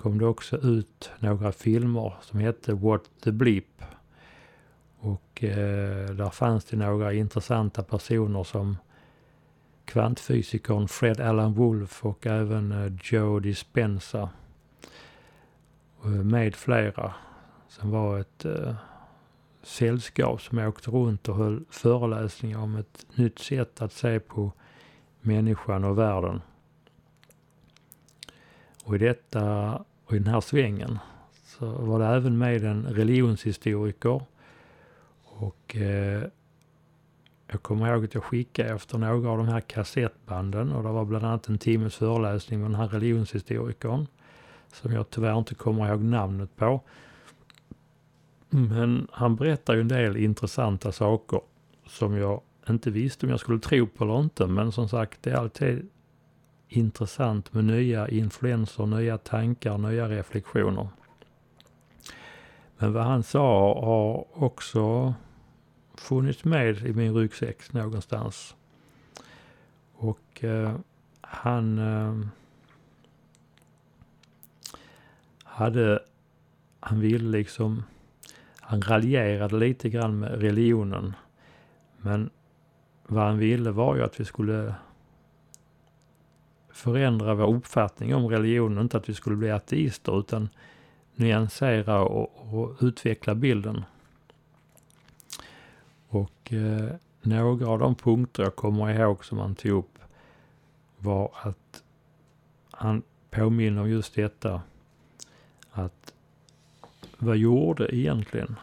kom 0.00 0.18
det 0.18 0.26
också 0.26 0.56
ut 0.56 1.10
några 1.18 1.52
filmer 1.52 2.14
som 2.20 2.40
hette 2.40 2.74
What 2.74 3.10
the 3.24 3.32
Bleep. 3.32 3.82
Och 4.98 5.44
eh, 5.44 6.10
där 6.10 6.30
fanns 6.30 6.64
det 6.64 6.76
några 6.76 7.12
intressanta 7.12 7.82
personer 7.82 8.44
som 8.44 8.76
kvantfysikern 9.84 10.88
Fred 10.88 11.20
Allen 11.20 11.54
Wolf 11.54 12.04
och 12.04 12.26
även 12.26 12.72
eh, 12.72 12.92
Joe 13.02 13.40
Dispenza 13.40 14.30
eh, 16.04 16.10
med 16.10 16.54
flera. 16.54 17.14
Som 17.68 17.90
var 17.90 18.18
ett 18.18 18.44
eh, 18.44 18.74
sällskap 19.62 20.42
som 20.42 20.58
åkte 20.58 20.90
runt 20.90 21.28
och 21.28 21.36
höll 21.36 21.64
föreläsningar 21.70 22.58
om 22.58 22.76
ett 22.76 23.06
nytt 23.14 23.38
sätt 23.38 23.82
att 23.82 23.92
se 23.92 24.20
på 24.20 24.52
människan 25.20 25.84
och 25.84 25.98
världen. 25.98 26.40
Och 28.84 28.94
i 28.94 28.98
detta 28.98 29.84
och 30.10 30.16
i 30.16 30.18
den 30.18 30.34
här 30.34 30.40
svängen 30.40 30.98
så 31.44 31.66
var 31.66 31.98
det 31.98 32.06
även 32.06 32.38
med 32.38 32.64
en 32.64 32.86
religionshistoriker 32.86 34.22
och 35.24 35.76
eh, 35.76 36.22
jag 37.46 37.62
kommer 37.62 37.92
ihåg 37.92 38.04
att 38.04 38.14
jag 38.14 38.24
skickade 38.24 38.74
efter 38.74 38.98
några 38.98 39.30
av 39.30 39.38
de 39.38 39.48
här 39.48 39.60
kassettbanden 39.60 40.72
och 40.72 40.82
det 40.82 40.88
var 40.88 41.04
bland 41.04 41.24
annat 41.24 41.48
en 41.48 41.58
timmes 41.58 41.96
föreläsning 41.96 42.60
med 42.60 42.70
den 42.70 42.80
här 42.80 42.88
religionshistorikern 42.88 44.06
som 44.72 44.92
jag 44.92 45.10
tyvärr 45.10 45.38
inte 45.38 45.54
kommer 45.54 45.88
ihåg 45.88 46.00
namnet 46.00 46.56
på. 46.56 46.80
Men 48.48 49.08
han 49.12 49.36
berättar 49.36 49.74
ju 49.74 49.80
en 49.80 49.88
del 49.88 50.16
intressanta 50.16 50.92
saker 50.92 51.40
som 51.86 52.16
jag 52.16 52.40
inte 52.68 52.90
visste 52.90 53.26
om 53.26 53.30
jag 53.30 53.40
skulle 53.40 53.60
tro 53.60 53.86
på 53.86 54.04
eller 54.04 54.20
inte. 54.20 54.46
Men 54.46 54.72
som 54.72 54.88
sagt, 54.88 55.22
det 55.22 55.30
är 55.30 55.36
alltid 55.36 55.88
intressant 56.70 57.54
med 57.54 57.64
nya 57.64 58.08
influenser, 58.08 58.86
nya 58.86 59.18
tankar, 59.18 59.78
nya 59.78 60.08
reflektioner. 60.08 60.88
Men 62.78 62.92
vad 62.92 63.04
han 63.04 63.22
sa 63.22 63.74
har 63.84 64.42
också 64.44 65.14
funnits 65.94 66.44
med 66.44 66.86
i 66.86 66.92
min 66.92 67.14
ryggsäck 67.14 67.72
någonstans. 67.72 68.56
Och 69.92 70.44
eh, 70.44 70.74
han, 71.20 71.78
eh, 71.78 72.26
hade, 75.44 76.02
han 76.80 77.00
ville 77.00 77.38
liksom, 77.38 77.82
han 78.60 78.82
raljerade 78.82 79.56
lite 79.56 79.88
grann 79.88 80.18
med 80.18 80.40
religionen. 80.40 81.14
Men 81.96 82.30
vad 83.06 83.24
han 83.24 83.38
ville 83.38 83.70
var 83.70 83.96
ju 83.96 84.02
att 84.02 84.20
vi 84.20 84.24
skulle 84.24 84.74
förändra 86.80 87.34
vår 87.34 87.54
uppfattning 87.54 88.14
om 88.14 88.28
religionen. 88.28 88.82
Inte 88.82 88.96
att 88.96 89.08
vi 89.08 89.14
skulle 89.14 89.36
bli 89.36 89.50
ateister 89.50 90.20
utan 90.20 90.48
nyansera 91.14 92.02
och, 92.02 92.54
och 92.54 92.76
utveckla 92.80 93.34
bilden. 93.34 93.84
Och 96.08 96.52
eh, 96.52 96.90
några 97.22 97.68
av 97.68 97.78
de 97.78 97.94
punkter 97.94 98.42
jag 98.42 98.56
kommer 98.56 98.90
ihåg 98.90 99.24
som 99.24 99.38
han 99.38 99.54
tog 99.54 99.78
upp 99.78 99.98
var 100.98 101.30
att 101.42 101.82
han 102.70 103.02
påminner 103.30 103.82
om 103.82 103.90
just 103.90 104.14
detta 104.14 104.62
att 105.72 106.14
vad 107.18 107.36
gjorde 107.36 107.96
egentligen 107.96 108.56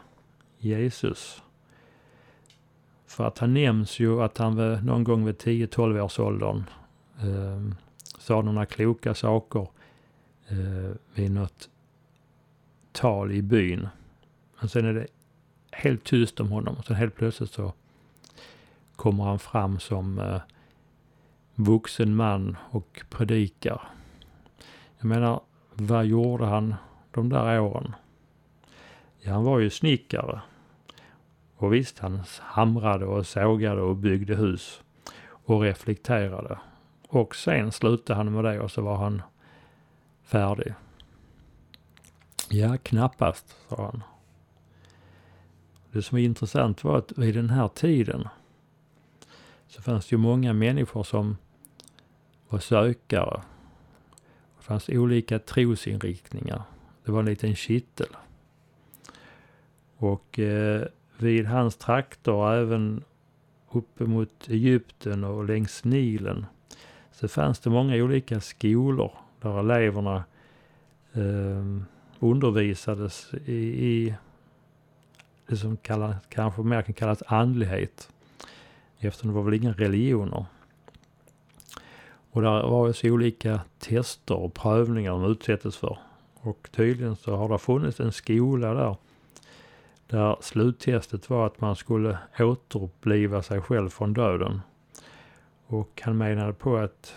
Jesus? 0.58 1.44
För 3.06 3.28
att 3.28 3.38
han 3.38 3.54
nämns 3.54 4.00
ju 4.00 4.22
att 4.24 4.38
han 4.38 4.56
någon 4.86 5.04
gång 5.04 5.26
vid 5.26 5.36
10-12 5.36 6.00
års 6.00 6.20
åldern 6.20 6.64
eh, 7.20 7.87
sa 8.28 8.42
några 8.42 8.66
kloka 8.66 9.14
saker 9.14 9.68
eh, 10.48 10.96
vid 11.14 11.32
något 11.32 11.70
tal 12.92 13.32
i 13.32 13.42
byn. 13.42 13.88
Men 14.60 14.70
sen 14.70 14.86
är 14.86 14.94
det 14.94 15.08
helt 15.72 16.04
tyst 16.04 16.40
om 16.40 16.52
honom. 16.52 16.76
Sen 16.84 16.96
helt 16.96 17.16
plötsligt 17.16 17.52
så 17.52 17.74
kommer 18.96 19.24
han 19.24 19.40
fram 19.40 19.80
som 19.80 20.20
eh, 20.20 20.42
vuxen 21.56 22.16
man 22.16 22.58
och 22.70 23.02
predikar. 23.10 23.82
Jag 24.98 25.06
menar, 25.06 25.42
vad 25.74 26.06
gjorde 26.06 26.46
han 26.46 26.76
de 27.12 27.30
där 27.30 27.60
åren? 27.60 27.96
Ja, 29.20 29.34
han 29.34 29.44
var 29.44 29.60
ju 29.60 29.70
snickare. 29.70 30.42
Och 31.58 31.74
visst, 31.74 32.00
han 32.00 32.24
hamrade 32.40 33.06
och 33.06 33.28
sågade 33.28 33.82
och 33.82 33.96
byggde 33.96 34.36
hus 34.36 34.82
och 35.24 35.62
reflekterade. 35.62 36.60
Och 37.08 37.36
sen 37.36 37.72
slutade 37.72 38.18
han 38.18 38.32
med 38.34 38.44
det 38.44 38.60
och 38.60 38.72
så 38.72 38.82
var 38.82 38.98
han 38.98 39.22
färdig. 40.24 40.74
Ja, 42.50 42.78
knappast, 42.78 43.56
sa 43.70 43.86
han. 43.86 44.04
Det 45.92 46.02
som 46.02 46.18
är 46.18 46.22
intressant 46.22 46.84
var 46.84 46.98
att 46.98 47.18
vid 47.18 47.36
den 47.36 47.50
här 47.50 47.68
tiden 47.68 48.28
så 49.68 49.82
fanns 49.82 50.08
det 50.08 50.14
ju 50.14 50.18
många 50.18 50.54
människor 50.54 51.04
som 51.04 51.38
var 52.50 52.60
sökare. 52.60 53.42
Det 54.58 54.64
fanns 54.64 54.90
olika 54.90 55.40
trosinriktningar. 55.40 56.64
Det 57.06 57.12
var 57.12 57.20
en 57.20 57.26
liten 57.26 57.56
kittel. 57.56 58.16
Och 59.98 60.40
eh, 60.40 60.88
vid 61.18 61.46
hans 61.46 61.76
trakter 61.76 62.54
även 62.54 63.04
uppemot 63.72 64.48
Egypten 64.50 65.24
och 65.24 65.46
längs 65.46 65.84
Nilen 65.84 66.46
så 67.20 67.28
fanns 67.28 67.60
det 67.60 67.70
många 67.70 67.96
olika 67.96 68.40
skolor 68.40 69.12
där 69.42 69.60
eleverna 69.60 70.24
eh, 71.14 71.82
undervisades 72.20 73.34
i, 73.46 73.54
i 73.88 74.16
det 75.48 75.58
som 75.58 75.78
kallas, 75.78 76.16
kanske 76.30 76.62
mer 76.62 76.82
kan 76.82 76.94
kallas 76.94 77.24
andlighet. 77.28 78.10
Eftersom 79.00 79.30
det 79.30 79.36
var 79.36 79.44
väl 79.44 79.54
inga 79.54 79.74
religioner. 79.74 80.46
Och 82.32 82.42
där 82.42 82.68
var 82.68 82.88
ju 82.88 82.94
så 82.94 83.08
olika 83.08 83.62
tester 83.80 84.36
och 84.36 84.54
prövningar 84.54 85.12
de 85.12 85.32
utsattes 85.32 85.78
för. 85.78 85.98
Och 86.34 86.70
tydligen 86.72 87.16
så 87.16 87.36
har 87.36 87.50
det 87.50 87.58
funnits 87.58 88.00
en 88.00 88.12
skola 88.12 88.74
där. 88.74 88.96
Där 90.08 90.38
sluttestet 90.42 91.30
var 91.30 91.46
att 91.46 91.62
man 91.62 91.76
skulle 91.76 92.18
återuppliva 92.40 93.44
sig 93.44 93.62
själv 93.62 93.90
från 93.90 94.14
döden. 94.14 94.62
Och 95.68 96.02
han 96.04 96.18
menade 96.18 96.54
på 96.54 96.78
att 96.78 97.16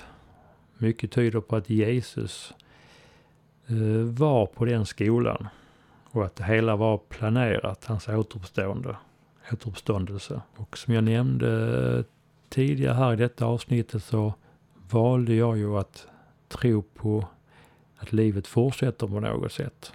mycket 0.79 1.13
tyder 1.13 1.41
på 1.41 1.57
att 1.57 1.71
Jesus 1.71 2.55
eh, 3.67 4.05
var 4.05 4.47
på 4.47 4.65
den 4.65 4.87
skolan. 4.87 5.49
Och 6.11 6.25
att 6.25 6.37
det 6.37 6.45
hela 6.45 6.77
var 6.77 6.99
planerat, 6.99 7.85
hans 7.85 8.09
återuppstående, 8.09 8.97
återuppståndelse. 9.53 10.41
Och 10.57 10.79
som 10.79 10.95
jag 10.95 11.05
nämnde 11.05 11.49
eh, 11.99 12.05
tidigare 12.49 12.95
här 12.95 13.13
i 13.13 13.17
detta 13.17 13.47
avsnittet 13.47 14.05
så 14.05 14.35
valde 14.91 15.35
jag 15.35 15.59
ju 15.59 15.79
att 15.79 16.07
tro 16.49 16.83
på 16.83 17.27
att 17.97 18.13
livet 18.13 18.47
fortsätter 18.47 19.07
på 19.07 19.21
något 19.21 19.53
sätt. 19.53 19.93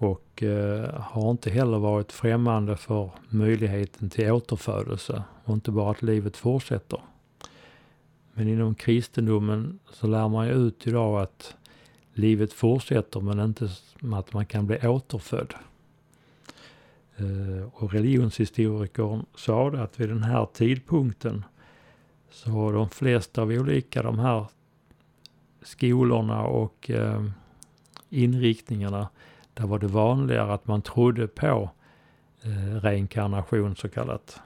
Och 0.00 0.42
eh, 0.42 1.00
har 1.00 1.30
inte 1.30 1.50
heller 1.50 1.78
varit 1.78 2.12
främmande 2.12 2.76
för 2.76 3.10
möjligheten 3.28 4.10
till 4.10 4.30
återfödelse 4.30 5.22
och 5.44 5.54
inte 5.54 5.70
bara 5.70 5.90
att 5.90 6.02
livet 6.02 6.36
fortsätter. 6.36 7.00
Men 8.32 8.48
inom 8.48 8.74
kristendomen 8.74 9.78
så 9.92 10.06
lär 10.06 10.28
man 10.28 10.46
ju 10.46 10.52
ut 10.52 10.86
idag 10.86 11.22
att 11.22 11.54
livet 12.14 12.52
fortsätter 12.52 13.20
men 13.20 13.40
inte 13.40 13.68
att 14.12 14.32
man 14.32 14.46
kan 14.46 14.66
bli 14.66 14.86
återfödd. 14.86 15.54
Eh, 17.16 17.68
och 17.72 17.92
religionshistorikern 17.92 19.26
sade 19.34 19.82
att 19.82 20.00
vid 20.00 20.08
den 20.08 20.22
här 20.22 20.46
tidpunkten 20.52 21.44
så 22.30 22.50
har 22.50 22.72
de 22.72 22.90
flesta 22.90 23.42
av 23.42 23.48
olika 23.48 24.02
de 24.02 24.18
här 24.18 24.46
skolorna 25.62 26.42
och 26.42 26.90
eh, 26.90 27.24
inriktningarna, 28.10 29.08
där 29.54 29.66
var 29.66 29.78
det 29.78 29.86
vanligare 29.86 30.52
att 30.52 30.66
man 30.66 30.82
trodde 30.82 31.28
på 31.28 31.70
eh, 32.42 32.80
reinkarnation 32.80 33.76
så 33.76 33.88
kallat. 33.88 34.40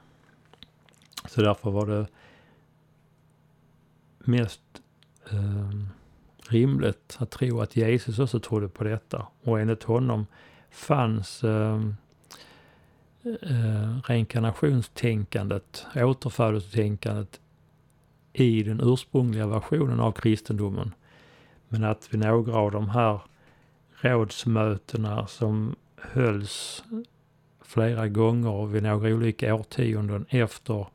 Så 1.28 1.42
därför 1.42 1.70
var 1.70 1.86
det 1.86 2.06
mest 4.18 4.62
eh, 5.30 5.70
rimligt 6.48 7.16
att 7.18 7.30
tro 7.30 7.60
att 7.60 7.76
Jesus 7.76 8.18
också 8.18 8.40
trodde 8.40 8.68
på 8.68 8.84
detta. 8.84 9.26
Och 9.42 9.60
enligt 9.60 9.82
honom 9.82 10.26
fanns 10.70 11.44
eh, 11.44 11.80
eh, 13.24 13.98
reinkarnationstänkandet, 14.04 15.86
återfödelsetänkandet 15.94 17.40
i 18.32 18.62
den 18.62 18.80
ursprungliga 18.82 19.46
versionen 19.46 20.00
av 20.00 20.12
kristendomen. 20.12 20.94
Men 21.68 21.84
att 21.84 22.14
vid 22.14 22.20
några 22.20 22.56
av 22.56 22.70
de 22.70 22.88
här 22.88 23.20
rådsmötena 24.04 25.26
som 25.26 25.76
hölls 25.96 26.84
flera 27.62 28.08
gånger 28.08 28.66
vid 28.66 28.82
några 28.82 29.08
olika 29.14 29.54
årtionden 29.54 30.26
efter 30.28 30.86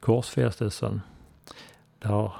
korsfästelsen, 0.00 1.00
där 1.98 2.32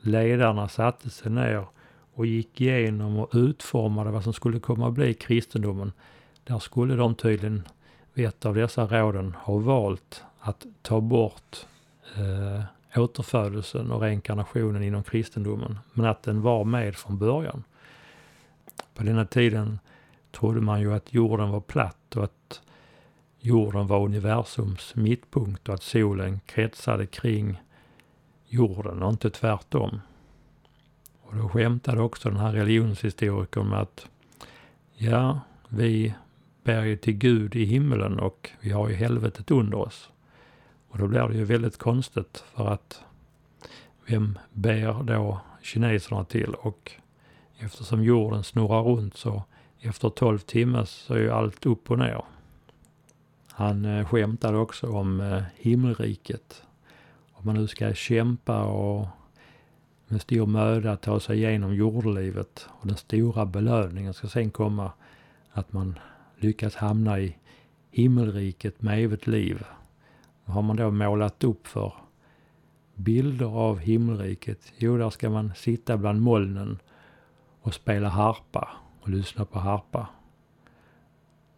ledarna 0.00 0.68
satte 0.68 1.10
sig 1.10 1.32
ner 1.32 1.66
och 2.14 2.26
gick 2.26 2.60
igenom 2.60 3.18
och 3.18 3.30
utformade 3.32 4.10
vad 4.10 4.24
som 4.24 4.32
skulle 4.32 4.60
komma 4.60 4.88
att 4.88 4.94
bli 4.94 5.14
kristendomen. 5.14 5.92
Där 6.44 6.58
skulle 6.58 6.94
de 6.94 7.14
tydligen, 7.14 7.68
vid 8.12 8.26
ett 8.26 8.46
av 8.46 8.54
dessa 8.54 8.86
råden, 8.86 9.34
ha 9.34 9.58
valt 9.58 10.24
att 10.40 10.66
ta 10.82 11.00
bort 11.00 11.66
eh, 12.16 13.00
återfödelsen 13.02 13.90
och 13.90 14.00
reinkarnationen 14.00 14.82
inom 14.82 15.02
kristendomen, 15.02 15.78
men 15.92 16.06
att 16.06 16.22
den 16.22 16.42
var 16.42 16.64
med 16.64 16.96
från 16.96 17.18
början. 17.18 17.64
På 18.94 19.02
denna 19.02 19.24
tiden 19.24 19.78
trodde 20.30 20.60
man 20.60 20.80
ju 20.80 20.94
att 20.94 21.14
jorden 21.14 21.50
var 21.50 21.60
platt 21.60 22.16
och 22.16 22.24
att 22.24 22.62
jorden 23.40 23.86
var 23.86 24.04
universums 24.04 24.94
mittpunkt 24.94 25.68
och 25.68 25.74
att 25.74 25.82
solen 25.82 26.40
kretsade 26.46 27.06
kring 27.06 27.62
jorden 28.46 29.02
och 29.02 29.10
inte 29.10 29.30
tvärtom. 29.30 30.00
Och 31.22 31.36
då 31.36 31.48
skämtade 31.48 32.00
också 32.00 32.28
den 32.28 32.38
här 32.38 32.52
religionshistorikern 32.52 33.68
med 33.68 33.80
att 33.80 34.06
ja, 34.94 35.40
vi 35.68 36.14
ber 36.64 36.82
ju 36.84 36.96
till 36.96 37.14
Gud 37.14 37.56
i 37.56 37.64
himmelen 37.64 38.18
och 38.18 38.50
vi 38.60 38.70
har 38.70 38.88
ju 38.88 38.94
helvetet 38.94 39.50
under 39.50 39.78
oss. 39.78 40.10
Och 40.88 40.98
då 40.98 41.06
blir 41.06 41.28
det 41.28 41.34
ju 41.34 41.44
väldigt 41.44 41.78
konstigt 41.78 42.44
för 42.54 42.68
att 42.68 43.00
vem 44.06 44.38
ber 44.52 45.02
då 45.02 45.40
kineserna 45.62 46.24
till? 46.24 46.54
Och 46.54 46.92
eftersom 47.64 48.04
jorden 48.04 48.44
snurrar 48.44 48.82
runt 48.82 49.16
så 49.16 49.42
efter 49.80 50.08
12 50.08 50.38
timmar 50.38 50.84
så 50.84 51.14
är 51.14 51.18
ju 51.18 51.30
allt 51.30 51.66
upp 51.66 51.90
och 51.90 51.98
ner. 51.98 52.24
Han 53.46 53.84
eh, 53.84 54.06
skämtade 54.06 54.58
också 54.58 54.86
om 54.86 55.20
eh, 55.20 55.42
himmelriket. 55.56 56.62
Om 57.32 57.46
man 57.46 57.54
nu 57.54 57.68
ska 57.68 57.94
kämpa 57.94 58.64
och 58.64 59.06
med 60.08 60.20
stor 60.20 60.46
möda 60.46 60.96
ta 60.96 61.20
sig 61.20 61.38
igenom 61.38 61.74
jordelivet 61.74 62.68
och 62.70 62.86
den 62.86 62.96
stora 62.96 63.46
belöningen 63.46 64.14
ska 64.14 64.28
sen 64.28 64.50
komma 64.50 64.92
att 65.52 65.72
man 65.72 65.98
lyckas 66.36 66.74
hamna 66.74 67.20
i 67.20 67.36
himmelriket 67.90 68.82
med 68.82 69.04
evigt 69.04 69.26
liv. 69.26 69.64
Vad 70.44 70.54
har 70.54 70.62
man 70.62 70.76
då 70.76 70.90
målat 70.90 71.44
upp 71.44 71.66
för 71.66 71.92
bilder 72.94 73.46
av 73.46 73.78
himmelriket? 73.78 74.72
Jo, 74.76 74.96
där 74.96 75.10
ska 75.10 75.30
man 75.30 75.52
sitta 75.56 75.96
bland 75.96 76.22
molnen 76.22 76.78
och 77.62 77.74
spela 77.74 78.08
harpa 78.08 78.68
och 79.00 79.08
lyssna 79.08 79.44
på 79.44 79.58
harpa. 79.58 80.08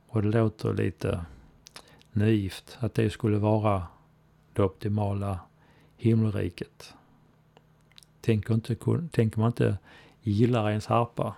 Och 0.06 0.22
det 0.22 0.28
låter 0.28 0.74
lite 0.74 1.24
naivt 2.12 2.76
att 2.80 2.94
det 2.94 3.10
skulle 3.10 3.38
vara 3.38 3.86
det 4.52 4.62
optimala 4.62 5.40
himmelriket. 5.96 6.94
Tänker, 8.20 8.54
inte, 8.54 8.76
tänker 9.10 9.38
man 9.38 9.46
inte 9.46 9.78
gillar 10.22 10.70
ens 10.70 10.86
harpa. 10.86 11.34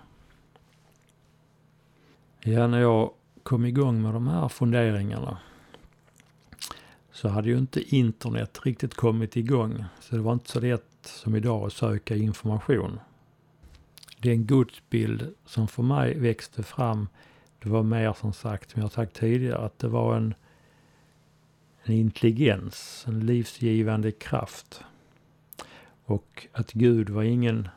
Ja, 2.39 2.67
när 2.67 2.79
jag 2.79 3.11
kom 3.43 3.65
igång 3.65 4.01
med 4.01 4.13
de 4.13 4.27
här 4.27 4.47
funderingarna 4.47 5.37
så 7.11 7.27
hade 7.27 7.49
ju 7.49 7.57
inte 7.57 7.95
internet 7.95 8.59
riktigt 8.63 8.93
kommit 8.93 9.35
igång. 9.35 9.85
Så 9.99 10.15
det 10.15 10.21
var 10.21 10.33
inte 10.33 10.51
så 10.51 10.59
lätt 10.59 10.83
som 11.03 11.35
idag 11.35 11.67
att 11.67 11.73
söka 11.73 12.15
information. 12.15 12.99
Den 14.21 14.45
gudsbild 14.45 15.35
som 15.45 15.67
för 15.67 15.83
mig 15.83 16.19
växte 16.19 16.63
fram, 16.63 17.07
det 17.63 17.69
var 17.69 17.83
mer 17.83 18.13
som 18.13 18.33
sagt, 18.33 18.71
som 18.71 18.81
jag 18.81 18.91
sagt 18.91 19.15
tidigare, 19.15 19.57
att 19.57 19.79
det 19.79 19.87
var 19.87 20.15
en, 20.15 20.33
en 21.83 21.93
intelligens, 21.93 23.05
en 23.07 23.25
livsgivande 23.25 24.11
kraft. 24.11 24.83
Och 26.05 26.47
att 26.51 26.71
Gud 26.71 27.09
var 27.09 27.23
ingen 27.23 27.69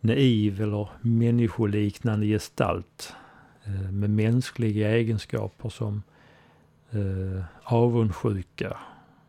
naiv 0.00 0.62
eller 0.62 0.88
människoliknande 1.00 2.26
gestalt 2.26 3.14
eh, 3.64 3.90
med 3.90 4.10
mänskliga 4.10 4.90
egenskaper 4.90 5.68
som 5.68 6.02
eh, 6.90 7.44
avundsjuka 7.62 8.78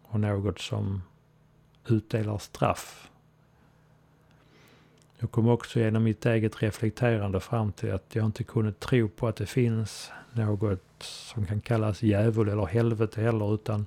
och 0.03 0.19
något 0.19 0.59
som 0.59 1.01
utdelar 1.87 2.37
straff. 2.37 3.11
Jag 5.25 5.31
kom 5.31 5.49
också 5.49 5.79
genom 5.79 6.03
mitt 6.03 6.25
eget 6.25 6.63
reflekterande 6.63 7.39
fram 7.39 7.71
till 7.71 7.93
att 7.93 8.15
jag 8.15 8.25
inte 8.25 8.43
kunde 8.43 8.71
tro 8.71 9.09
på 9.09 9.27
att 9.27 9.35
det 9.35 9.45
finns 9.45 10.11
något 10.33 10.81
som 10.99 11.45
kan 11.45 11.61
kallas 11.61 12.03
djävul 12.03 12.49
eller 12.49 12.65
helvete 12.65 13.21
heller 13.21 13.55
utan 13.55 13.85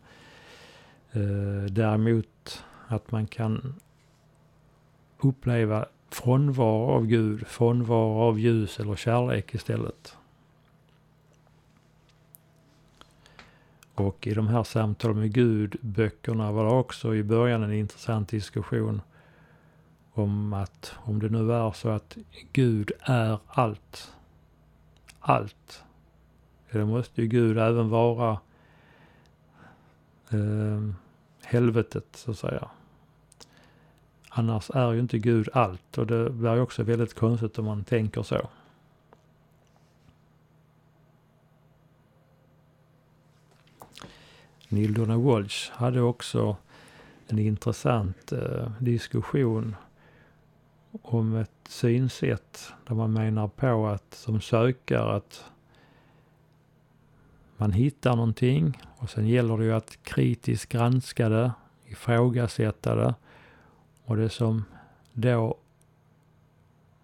eh, 1.12 1.64
däremot 1.70 2.64
att 2.88 3.11
man 3.11 3.27
kan 3.27 3.74
uppleva 5.18 5.87
frånvaro 6.11 6.90
av 6.90 7.07
Gud, 7.07 7.46
frånvaro 7.46 8.20
av 8.20 8.38
ljus 8.38 8.81
eller 8.81 8.96
kärlek 8.96 9.55
istället. 9.55 10.16
Och 13.94 14.27
i 14.27 14.35
de 14.35 14.48
här 14.48 14.64
samtalen 14.64 15.18
med 15.18 15.33
Gud, 15.33 15.77
böckerna, 15.81 16.53
var 16.53 16.64
det 16.64 16.70
också 16.70 17.14
i 17.14 17.22
början 17.22 17.62
en 17.62 17.72
intressant 17.72 18.29
diskussion 18.29 19.01
om 20.18 20.52
att 20.52 20.94
om 20.96 21.18
det 21.18 21.28
nu 21.28 21.52
är 21.52 21.72
så 21.72 21.88
att 21.88 22.16
Gud 22.52 22.92
är 23.00 23.38
allt, 23.46 24.12
allt, 25.20 25.83
då 26.72 26.87
måste 26.87 27.22
ju 27.22 27.28
Gud 27.28 27.59
även 27.59 27.88
vara 27.88 28.40
eh, 30.31 30.90
helvetet 31.42 32.07
så 32.12 32.31
att 32.31 32.38
säga. 32.38 32.68
Annars 34.28 34.70
är 34.70 34.92
ju 34.92 35.00
inte 35.00 35.18
Gud 35.18 35.48
allt 35.52 35.98
och 35.98 36.07
det 36.07 36.31
blir 36.31 36.54
ju 36.54 36.61
också 36.61 36.83
väldigt 36.83 37.14
konstigt 37.14 37.59
om 37.59 37.64
man 37.64 37.85
tänker 37.85 38.22
så. 38.22 38.48
Neil 44.68 44.94
Donald 44.94 45.22
Walsh 45.22 45.72
hade 45.72 46.00
också 46.00 46.57
en 47.26 47.38
intressant 47.38 48.33
eh, 48.33 48.70
diskussion 48.78 49.76
om 50.92 51.37
ett 51.37 51.51
synsätt 51.68 52.72
där 52.87 52.94
man 52.94 53.12
menar 53.12 53.48
på 53.48 53.87
att 53.87 54.14
som 54.14 54.40
sökare 54.40 55.16
att 55.16 55.44
man 57.57 57.72
hittar 57.72 58.16
någonting 58.16 58.83
och 58.96 59.11
sen 59.11 59.27
gäller 59.27 59.59
det 59.59 59.64
ju 59.64 59.72
att 59.72 60.03
kritiskt 60.03 60.72
granska 60.72 61.29
det, 61.29 61.53
ifrågasätta 61.87 62.94
det 62.94 63.14
och 64.05 64.16
det 64.16 64.29
som 64.29 64.64
då 65.12 65.59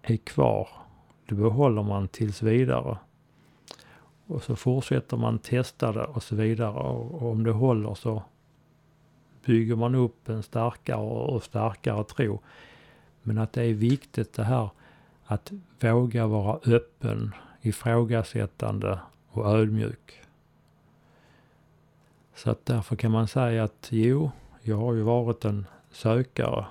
är 0.01 0.17
kvar, 0.17 0.69
det 1.25 1.35
behåller 1.35 1.83
man 1.83 2.07
tills 2.07 2.41
vidare. 2.41 2.97
Och 4.27 4.43
så 4.43 4.55
fortsätter 4.55 5.17
man 5.17 5.39
testa 5.39 5.91
det 5.91 6.05
och 6.05 6.23
så 6.23 6.35
vidare 6.35 6.79
och, 6.79 7.31
om 7.31 7.43
det 7.43 7.51
håller 7.51 7.93
så 7.93 8.23
bygger 9.45 9.75
man 9.75 9.95
upp 9.95 10.29
en 10.29 10.43
starkare 10.43 11.01
och 11.01 11.43
starkare 11.43 12.03
tro. 12.03 12.41
Men 13.27 13.37
att 13.37 13.53
det 13.53 13.63
är 13.63 13.73
viktigt 13.73 14.33
det 14.33 14.43
här 14.43 14.69
att 15.25 15.51
våga 15.79 16.27
vara 16.27 16.59
öppen, 16.65 17.35
ifrågasättande 17.61 18.99
och 19.29 19.45
ödmjuk. 19.45 20.21
Så 22.35 22.51
att 22.51 22.65
därför 22.65 22.95
kan 22.95 23.11
man 23.11 23.27
säga 23.27 23.63
att 23.63 23.87
jo, 23.91 24.31
jag 24.61 24.77
har 24.77 24.93
ju 24.93 25.01
varit 25.01 25.45
en 25.45 25.65
sökare 25.91 26.65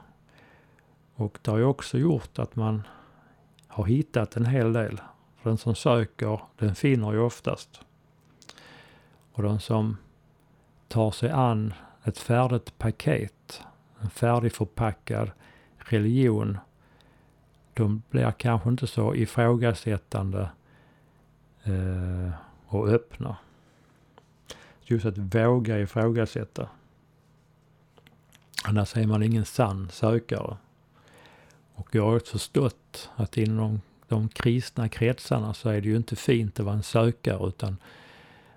och 1.15 1.39
det 1.43 1.51
har 1.51 1.59
ju 1.59 1.65
också 1.65 1.99
gjort 1.99 2.39
att 2.39 2.57
man 2.57 2.83
har 3.67 3.85
hittat 3.85 4.37
en 4.37 4.47
hel 4.47 4.73
del. 4.73 5.01
För 5.37 5.51
den 5.51 5.59
som 5.59 5.75
söker, 5.75 6.41
den 6.59 6.75
finner 6.75 7.13
ju 7.13 7.19
oftast. 7.19 7.81
Och 9.33 9.43
den 9.43 9.61
som 9.61 9.97
tar 10.89 11.11
sig 11.11 11.31
an 11.31 11.75
ett 12.05 12.19
färdigt 12.19 12.79
paket, 12.79 13.63
en 14.01 14.11
färdigförpackad 14.11 15.31
religion, 15.85 16.59
de 17.75 18.03
blir 18.11 18.31
kanske 18.31 18.69
inte 18.69 18.87
så 18.87 19.15
ifrågasättande 19.15 20.51
eh, 21.63 22.31
och 22.67 22.89
öppna. 22.89 23.37
Just 24.83 25.07
att 25.07 25.19
våga 25.19 25.79
ifrågasätta. 25.79 26.69
Annars 28.65 28.97
är 28.97 29.07
man 29.07 29.23
ingen 29.23 29.45
sann 29.45 29.89
sökare. 29.91 30.57
Och 31.75 31.95
jag 31.95 32.05
har 32.05 32.17
också 32.17 32.33
förstått 32.33 33.11
att 33.17 33.37
inom 33.37 33.81
de 34.09 34.29
kristna 34.29 34.89
kretsarna 34.89 35.55
så 35.55 35.69
är 35.69 35.81
det 35.81 35.89
ju 35.89 35.97
inte 35.97 36.17
fint 36.17 36.61
att 36.61 36.67
vara 36.67 36.77
en 36.77 36.83
sökare 36.83 37.49
utan 37.49 37.77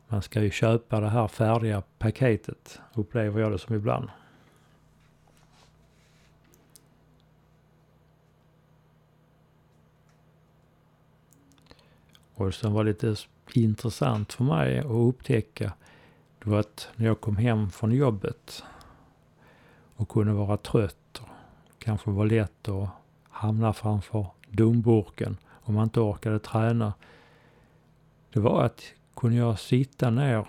man 0.08 0.22
ska 0.22 0.42
ju 0.42 0.52
köpa 0.52 1.00
det 1.00 1.10
här 1.10 1.28
färdiga 1.28 1.84
paketet, 1.98 2.80
upplever 2.94 3.42
jag 3.42 3.52
det 3.52 3.60
som 3.60 3.76
ibland. 3.76 4.10
Och 12.38 12.45
det 12.45 12.52
som 12.52 12.73
var 12.73 12.84
lite 12.84 13.15
intressant 13.54 14.34
för 14.34 14.43
mig 14.43 14.80
att 14.80 14.86
upptäcka, 14.86 15.73
det 16.43 16.50
var 16.50 16.60
att 16.60 16.89
när 16.95 17.06
jag 17.06 17.21
kom 17.21 17.38
hem 17.38 17.69
från 17.69 17.91
jobbet 17.91 18.63
och 19.95 20.10
kunde 20.10 20.34
vara 20.34 20.58
trött 20.58 21.21
och 21.21 21.30
kanske 21.80 22.12
var 22.12 22.26
lätt 22.26 22.67
att 22.67 22.89
hamna 23.30 23.73
framför 23.73 24.26
dumburken 24.50 25.38
om 25.47 25.73
man 25.73 25.84
inte 25.84 26.00
orkade 26.00 26.39
träna. 26.39 26.93
Det 28.34 28.39
var 28.39 28.63
att 28.63 28.84
kunde 29.15 29.38
jag 29.38 29.60
sitta 29.60 30.10
ner 30.10 30.45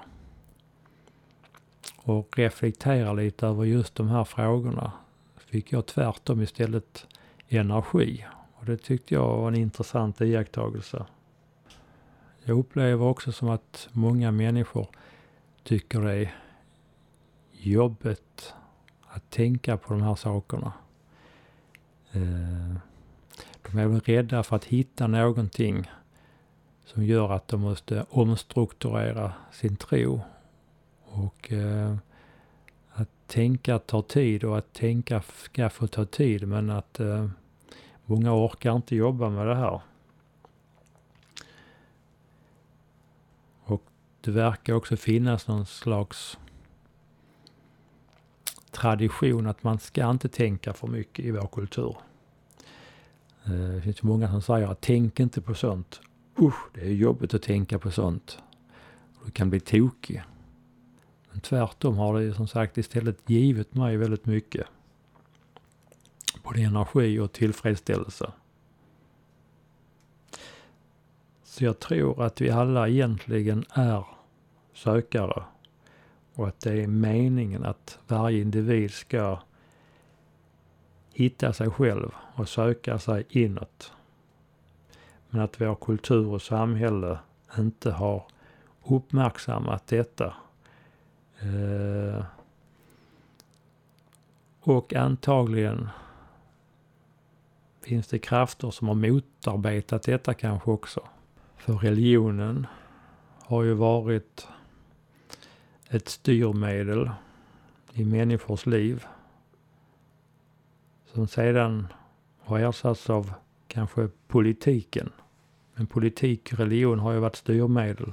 och 1.97 2.39
reflektera 2.39 3.13
lite 3.13 3.47
över 3.47 3.65
just 3.65 3.95
de 3.95 4.09
här 4.09 4.25
frågorna 4.25 4.93
fick 5.37 5.73
jag 5.73 5.87
tvärtom 5.87 6.43
istället 6.43 7.07
energi. 7.49 8.27
Och 8.55 8.65
det 8.65 8.77
tyckte 8.77 9.15
jag 9.15 9.37
var 9.37 9.49
en 9.49 9.55
intressant 9.55 10.21
iakttagelse. 10.21 11.07
Jag 12.49 12.59
upplever 12.59 13.07
också 13.07 13.33
som 13.33 13.49
att 13.49 13.89
många 13.93 14.31
människor 14.31 14.87
tycker 15.63 16.01
det 16.01 16.15
är 16.15 16.37
jobbigt 17.53 18.55
att 19.07 19.31
tänka 19.31 19.77
på 19.77 19.93
de 19.93 20.03
här 20.03 20.15
sakerna. 20.15 20.73
Eh, 22.13 22.75
de 23.63 23.79
är 23.79 23.87
väl 23.87 24.01
rädda 24.01 24.43
för 24.43 24.57
att 24.57 24.65
hitta 24.65 25.07
någonting 25.07 25.91
som 26.85 27.05
gör 27.05 27.33
att 27.33 27.49
de 27.49 27.61
måste 27.61 28.07
omstrukturera 28.11 29.33
sin 29.53 29.77
tro. 29.77 30.21
Och 31.05 31.53
eh, 31.53 31.97
att 32.93 33.11
tänka 33.27 33.79
tar 33.79 34.03
tid 34.03 34.45
och 34.45 34.59
att 34.59 34.73
tänka 34.73 35.23
ska 35.23 35.71
få 35.71 35.87
ta 35.87 36.05
tid 36.05 36.49
men 36.49 36.71
att 36.71 37.01
eh, 37.01 37.29
många 38.05 38.35
orkar 38.35 38.77
inte 38.77 38.97
jobba 38.97 39.31
med 39.31 39.47
det 39.47 39.57
här. 39.57 39.81
Och 43.69 43.83
det 44.21 44.31
verkar 44.31 44.75
också 44.75 44.97
finnas 44.97 45.49
någon 45.49 45.67
slags 45.67 46.39
tradition 48.71 49.47
att 49.47 49.63
man 49.63 49.79
ska 49.79 50.11
inte 50.11 50.29
tänka 50.29 50.73
för 50.73 50.87
mycket 50.87 51.25
i 51.25 51.31
vår 51.31 51.49
kultur. 51.53 51.97
Eh, 53.45 53.53
det 53.53 53.83
finns 53.83 54.03
många 54.03 54.31
som 54.31 54.43
säger 54.43 54.69
att 54.69 54.81
tänk 54.81 55.21
inte 55.21 55.41
på 55.41 55.55
sånt. 55.55 56.01
Usch, 56.39 56.69
det 56.75 56.81
är 56.81 56.93
jobbigt 56.93 57.35
att 57.35 57.43
tänka 57.43 57.79
på 57.79 57.91
sånt. 57.91 58.39
Du 59.25 59.31
kan 59.31 59.51
bli 59.51 59.61
tokig. 59.61 60.23
Men 61.31 61.41
tvärtom 61.41 61.97
har 61.97 62.21
det 62.21 62.35
som 62.35 62.49
sagt 62.49 62.79
istället 62.79 63.31
givit 63.31 63.75
mig 63.75 63.97
väldigt 63.97 64.27
mycket. 64.27 64.67
Både 66.43 66.61
energi 66.61 67.19
och 67.19 67.33
tillfredsställelse. 67.33 68.33
Så 71.59 71.65
jag 71.65 71.79
tror 71.79 72.23
att 72.23 72.41
vi 72.41 72.51
alla 72.51 72.89
egentligen 72.89 73.65
är 73.71 74.07
sökare 74.75 75.43
och 76.35 76.49
att 76.49 76.61
det 76.61 76.83
är 76.83 76.87
meningen 76.87 77.65
att 77.65 77.99
varje 78.07 78.41
individ 78.41 78.91
ska 78.91 79.39
hitta 81.13 81.53
sig 81.53 81.71
själv 81.71 82.11
och 82.35 82.49
söka 82.49 82.99
sig 82.99 83.27
inåt. 83.29 83.93
Men 85.31 85.41
att 85.41 85.61
vår 85.61 85.75
kultur 85.75 86.27
och 86.27 86.43
samhälle 86.43 87.19
inte 87.59 87.91
har 87.91 88.25
uppmärksammat 88.85 89.87
detta. 89.87 90.35
Eh, 91.41 92.25
och 94.61 94.95
antagligen 94.95 95.89
finns 97.81 98.07
det 98.07 98.19
krafter 98.19 98.71
som 98.71 98.89
har 98.89 98.95
motarbetat 98.95 100.03
detta 100.03 100.35
kanske 100.35 100.71
också. 100.71 101.01
För 101.59 101.73
religionen 101.73 102.67
har 103.39 103.63
ju 103.63 103.75
varit 103.75 104.47
ett 105.89 106.09
styrmedel 106.09 107.11
i 107.93 108.05
människors 108.05 108.67
liv 108.67 109.05
som 111.13 111.29
sedan 111.29 111.87
har 112.41 112.59
ersatts 112.59 113.11
av 113.11 113.33
kanske 113.69 114.09
politiken. 114.27 115.13
Men 115.75 115.87
politik 115.87 116.53
och 116.53 116.59
religion 116.59 116.99
har 116.99 117.13
ju 117.13 117.19
varit 117.19 117.37
styrmedel. 117.37 118.13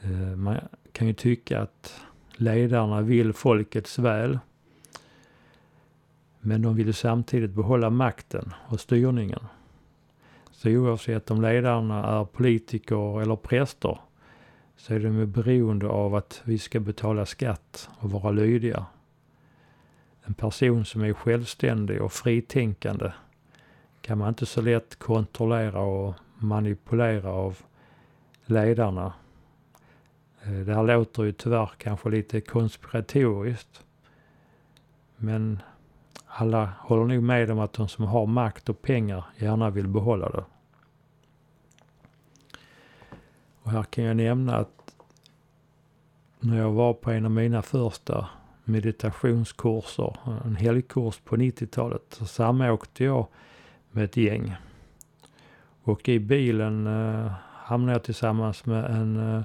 Eh, 0.00 0.36
man 0.36 0.56
kan 0.92 1.06
ju 1.06 1.12
tycka 1.12 1.60
att 1.60 2.00
ledarna 2.36 3.00
vill 3.00 3.32
folkets 3.32 3.98
väl. 3.98 4.38
Men 6.40 6.62
de 6.62 6.76
vill 6.76 6.94
samtidigt 6.94 7.50
behålla 7.50 7.90
makten 7.90 8.54
och 8.68 8.80
styrningen. 8.80 9.40
Så 10.56 10.70
oavsett 10.70 11.30
om 11.30 11.42
ledarna 11.42 12.04
är 12.04 12.24
politiker 12.24 13.22
eller 13.22 13.36
präster 13.36 13.98
så 14.76 14.94
är 14.94 15.00
de 15.00 15.26
beroende 15.26 15.88
av 15.88 16.14
att 16.14 16.42
vi 16.44 16.58
ska 16.58 16.80
betala 16.80 17.26
skatt 17.26 17.88
och 17.98 18.10
vara 18.10 18.30
lydiga. 18.30 18.86
En 20.22 20.34
person 20.34 20.84
som 20.84 21.02
är 21.02 21.12
självständig 21.12 22.02
och 22.02 22.12
fritänkande 22.12 23.12
kan 24.00 24.18
man 24.18 24.28
inte 24.28 24.46
så 24.46 24.60
lätt 24.60 24.98
kontrollera 24.98 25.80
och 25.80 26.14
manipulera 26.38 27.30
av 27.30 27.58
ledarna. 28.44 29.12
Eh, 30.42 30.52
det 30.52 30.74
här 30.74 30.82
låter 30.82 31.24
ju 31.24 31.32
tyvärr 31.32 31.70
kanske 31.78 32.08
lite 32.10 32.40
konspiratoriskt. 32.40 33.84
Men 35.16 35.62
alla 36.38 36.72
håller 36.80 37.04
nog 37.04 37.22
med 37.22 37.50
om 37.50 37.58
att 37.58 37.72
de 37.72 37.88
som 37.88 38.04
har 38.04 38.26
makt 38.26 38.68
och 38.68 38.82
pengar 38.82 39.24
gärna 39.36 39.70
vill 39.70 39.88
behålla 39.88 40.28
det. 40.28 40.44
Och 43.62 43.70
här 43.70 43.82
kan 43.82 44.04
jag 44.04 44.16
nämna 44.16 44.56
att 44.56 44.94
när 46.40 46.58
jag 46.58 46.72
var 46.72 46.94
på 46.94 47.10
en 47.10 47.24
av 47.24 47.30
mina 47.30 47.62
första 47.62 48.28
meditationskurser, 48.64 50.16
en 50.44 50.56
helgkurs 50.56 51.18
på 51.24 51.36
90-talet, 51.36 52.02
så 52.08 52.26
samåkte 52.26 53.04
jag 53.04 53.26
med 53.90 54.04
ett 54.04 54.16
gäng. 54.16 54.56
Och 55.82 56.08
i 56.08 56.18
bilen 56.18 56.86
eh, 56.86 57.32
hamnade 57.52 57.92
jag 57.92 58.04
tillsammans 58.04 58.66
med 58.66 58.84
en 58.84 59.34
eh, 59.36 59.42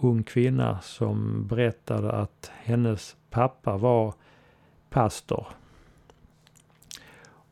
ung 0.00 0.22
kvinna 0.22 0.80
som 0.80 1.46
berättade 1.46 2.12
att 2.12 2.50
hennes 2.62 3.16
pappa 3.30 3.76
var 3.76 4.14
pastor. 4.90 5.46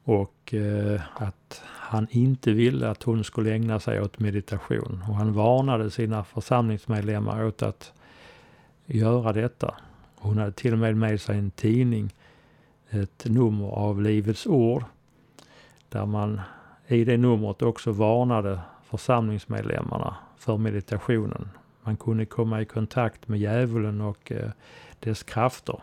Och 0.05 0.55
eh, 0.55 1.01
att 1.15 1.63
han 1.67 2.07
inte 2.11 2.53
ville 2.53 2.91
att 2.91 3.03
hon 3.03 3.25
skulle 3.25 3.53
ägna 3.55 3.81
sig 3.81 4.01
åt 4.01 4.19
meditation. 4.19 5.05
Och 5.09 5.15
han 5.15 5.33
varnade 5.33 5.91
sina 5.91 6.25
församlingsmedlemmar 6.25 7.45
åt 7.45 7.63
att 7.63 7.93
göra 8.87 9.33
detta. 9.33 9.75
Hon 10.17 10.39
hade 10.39 10.53
till 10.53 10.73
och 10.73 10.79
med 10.79 10.97
med 10.97 11.21
sig 11.21 11.39
en 11.39 11.51
tidning, 11.51 12.15
ett 12.91 13.25
nummer 13.25 13.69
av 13.69 14.03
Livets 14.03 14.47
Ord, 14.47 14.85
där 15.89 16.07
man 16.07 16.41
i 16.87 17.05
det 17.05 17.17
numret 17.17 17.63
också 17.63 17.93
varnade 17.93 18.61
församlingsmedlemmarna 18.85 20.17
för 20.37 20.57
meditationen. 20.57 21.49
Man 21.83 21.97
kunde 21.97 22.27
komma 22.27 22.63
i 22.63 22.65
kontakt 22.65 23.29
med 23.29 23.41
djävulen 23.41 24.01
och 24.01 24.33
eh, 24.33 24.51
dess 25.01 25.23
krafter. 25.23 25.83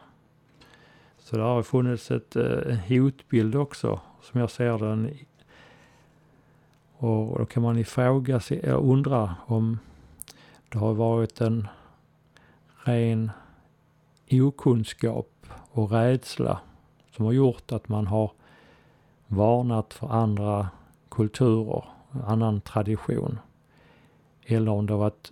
Så 1.27 1.37
det 1.37 1.43
har 1.43 1.63
funnits 1.63 2.11
ett, 2.11 2.35
eh, 2.35 2.45
en 2.45 2.79
hotbild 2.79 3.55
också, 3.55 3.99
som 4.21 4.39
jag 4.39 4.51
ser 4.51 4.77
den. 4.77 5.17
Och 6.97 7.39
då 7.39 7.45
kan 7.45 7.63
man 7.63 7.77
ifråga 7.77 8.39
sig, 8.39 8.61
undra 8.69 9.35
om 9.45 9.79
det 10.69 10.77
har 10.77 10.93
varit 10.93 11.41
en 11.41 11.67
ren 12.83 13.31
okunskap 14.31 15.45
och 15.71 15.91
rädsla 15.91 16.59
som 17.11 17.25
har 17.25 17.31
gjort 17.31 17.71
att 17.71 17.89
man 17.89 18.07
har 18.07 18.31
varnat 19.27 19.93
för 19.93 20.07
andra 20.07 20.69
kulturer, 21.09 21.83
annan 22.25 22.61
tradition. 22.61 23.39
Eller 24.45 24.71
om 24.71 24.85
det 24.85 24.93
har 24.93 24.99
varit 24.99 25.31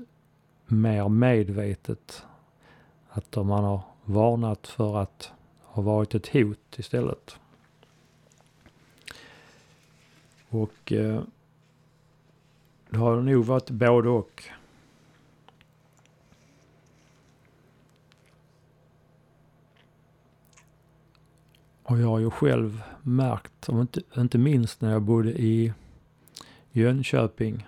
mer 0.66 1.10
medvetet 1.10 2.24
att 3.10 3.36
man 3.36 3.64
har 3.64 3.82
varnat 4.06 4.68
för 4.68 4.98
att 4.98 5.32
har 5.76 5.84
varit 5.84 6.16
ett 6.16 6.28
hot 6.28 6.80
istället. 6.80 7.40
Och 10.50 10.92
eh, 10.92 11.22
det 12.90 12.98
har 12.98 13.22
nog 13.22 13.46
varit 13.46 13.70
både 13.70 14.10
och. 14.10 14.44
Och 21.84 22.00
jag 22.00 22.08
har 22.08 22.20
ju 22.20 22.30
själv 22.30 22.82
märkt, 23.02 23.70
om 23.70 23.82
inte, 23.82 24.02
inte 24.18 24.38
minst 24.38 24.82
när 24.82 24.92
jag 24.92 25.02
bodde 25.02 25.32
i 25.32 25.74
Jönköping, 26.72 27.68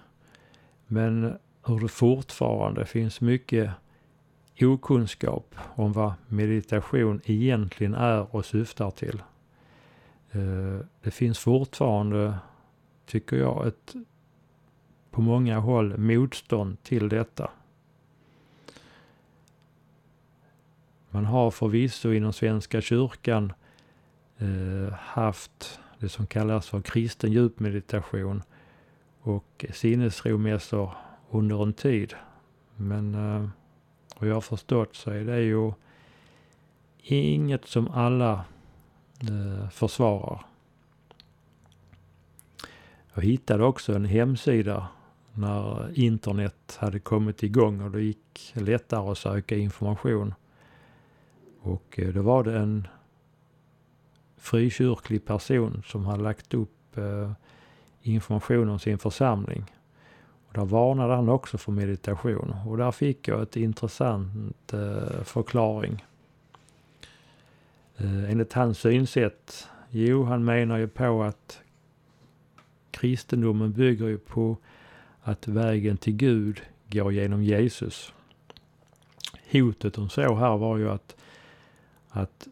men 0.85 1.37
hur 1.65 1.79
det 1.79 1.87
fortfarande 1.87 2.85
finns 2.85 3.21
mycket 3.21 3.71
okunskap 4.61 5.55
om 5.75 5.93
vad 5.93 6.13
meditation 6.27 7.21
egentligen 7.25 7.93
är 7.93 8.35
och 8.35 8.45
syftar 8.45 8.91
till. 8.91 9.21
Eh, 10.31 10.85
det 11.01 11.11
finns 11.11 11.39
fortfarande, 11.39 12.37
tycker 13.05 13.37
jag, 13.37 13.67
ett 13.67 13.95
på 15.11 15.21
många 15.21 15.59
håll 15.59 15.97
motstånd 15.97 16.83
till 16.83 17.09
detta. 17.09 17.51
Man 21.09 21.25
har 21.25 21.51
förvisso 21.51 22.11
inom 22.11 22.33
Svenska 22.33 22.81
kyrkan 22.81 23.53
eh, 24.37 24.93
haft 24.93 25.79
det 25.99 26.09
som 26.09 26.27
kallas 26.27 26.67
för 26.67 26.81
kristen 26.81 27.31
djupmeditation 27.31 28.43
och 29.21 29.65
sinnesromässor 29.73 30.91
under 31.29 31.63
en 31.63 31.73
tid. 31.73 32.13
Men 32.75 33.15
eh, 33.15 33.49
och 34.17 34.21
vad 34.21 34.29
jag 34.29 34.35
har 34.35 34.41
förstått 34.41 34.95
så 34.95 35.11
är 35.11 35.23
det 35.23 35.41
ju 35.41 35.71
inget 37.03 37.65
som 37.65 37.87
alla 37.87 38.45
eh, 39.21 39.69
försvarar. 39.69 40.45
Jag 43.13 43.21
hittade 43.21 43.63
också 43.63 43.93
en 43.93 44.05
hemsida 44.05 44.87
när 45.33 45.91
internet 45.99 46.77
hade 46.79 46.99
kommit 46.99 47.43
igång 47.43 47.81
och 47.81 47.91
det 47.91 48.01
gick 48.01 48.51
lättare 48.53 49.11
att 49.11 49.17
söka 49.17 49.55
information. 49.55 50.33
Och 51.61 51.99
eh, 51.99 52.13
då 52.13 52.21
var 52.21 52.43
det 52.43 52.57
en 52.57 52.87
frikyrklig 54.37 55.25
person 55.25 55.83
som 55.85 56.05
hade 56.05 56.23
lagt 56.23 56.53
upp 56.53 56.97
eh, 56.97 57.31
information 58.01 58.69
om 58.69 58.79
sin 58.79 58.97
församling. 58.97 59.65
Och 60.47 60.53
där 60.53 60.65
varnade 60.65 61.15
han 61.15 61.29
också 61.29 61.57
för 61.57 61.71
meditation 61.71 62.55
och 62.65 62.77
där 62.77 62.91
fick 62.91 63.27
jag 63.27 63.41
ett 63.41 63.55
intressant 63.55 64.73
eh, 64.73 65.23
förklaring. 65.23 66.05
Eh, 67.97 68.31
enligt 68.31 68.53
hans 68.53 68.79
synsätt, 68.79 69.67
jo 69.89 70.23
han 70.23 70.45
menar 70.45 70.77
ju 70.77 70.87
på 70.87 71.23
att 71.23 71.61
kristendomen 72.91 73.71
bygger 73.71 74.07
ju 74.07 74.17
på 74.17 74.57
att 75.21 75.47
vägen 75.47 75.97
till 75.97 76.15
Gud 76.15 76.61
går 76.87 77.13
genom 77.13 77.43
Jesus. 77.43 78.13
Hotet 79.51 79.95
hon 79.95 80.09
såg 80.09 80.37
här 80.37 80.57
var 80.57 80.77
ju 80.77 80.89
att, 80.89 81.15
att 82.09 82.47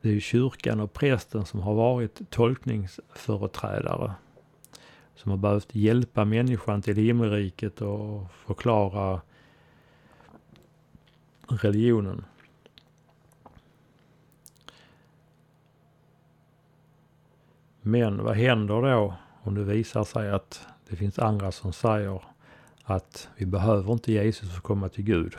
det 0.00 0.16
är 0.16 0.20
kyrkan 0.20 0.80
och 0.80 0.92
prästen 0.92 1.44
som 1.44 1.60
har 1.60 1.74
varit 1.74 2.30
tolkningsföreträdare. 2.30 4.14
Som 5.16 5.30
har 5.30 5.38
behövt 5.38 5.74
hjälpa 5.74 6.24
människan 6.24 6.82
till 6.82 6.96
himmelriket 6.96 7.80
och 7.80 8.32
förklara 8.32 9.20
religionen. 11.48 12.24
Men 17.80 18.24
vad 18.24 18.36
händer 18.36 18.82
då 18.82 19.14
om 19.42 19.54
det 19.54 19.64
visar 19.64 20.04
sig 20.04 20.30
att 20.30 20.66
det 20.88 20.96
finns 20.96 21.18
andra 21.18 21.52
som 21.52 21.72
säger 21.72 22.22
att 22.84 23.28
vi 23.36 23.46
behöver 23.46 23.92
inte 23.92 24.12
Jesus 24.12 24.50
för 24.50 24.56
att 24.56 24.62
komma 24.62 24.88
till 24.88 25.04
Gud. 25.04 25.36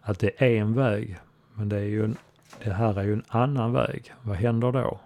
Att 0.00 0.18
det 0.18 0.42
är 0.42 0.60
en 0.60 0.74
väg, 0.74 1.18
men 1.54 1.68
det, 1.68 1.76
är 1.76 1.84
ju 1.84 2.04
en, 2.04 2.16
det 2.64 2.72
här 2.72 2.98
är 2.98 3.04
ju 3.04 3.12
en 3.12 3.24
annan 3.28 3.72
väg. 3.72 4.12
Vad 4.22 4.36
händer 4.36 4.72
då? 4.72 5.00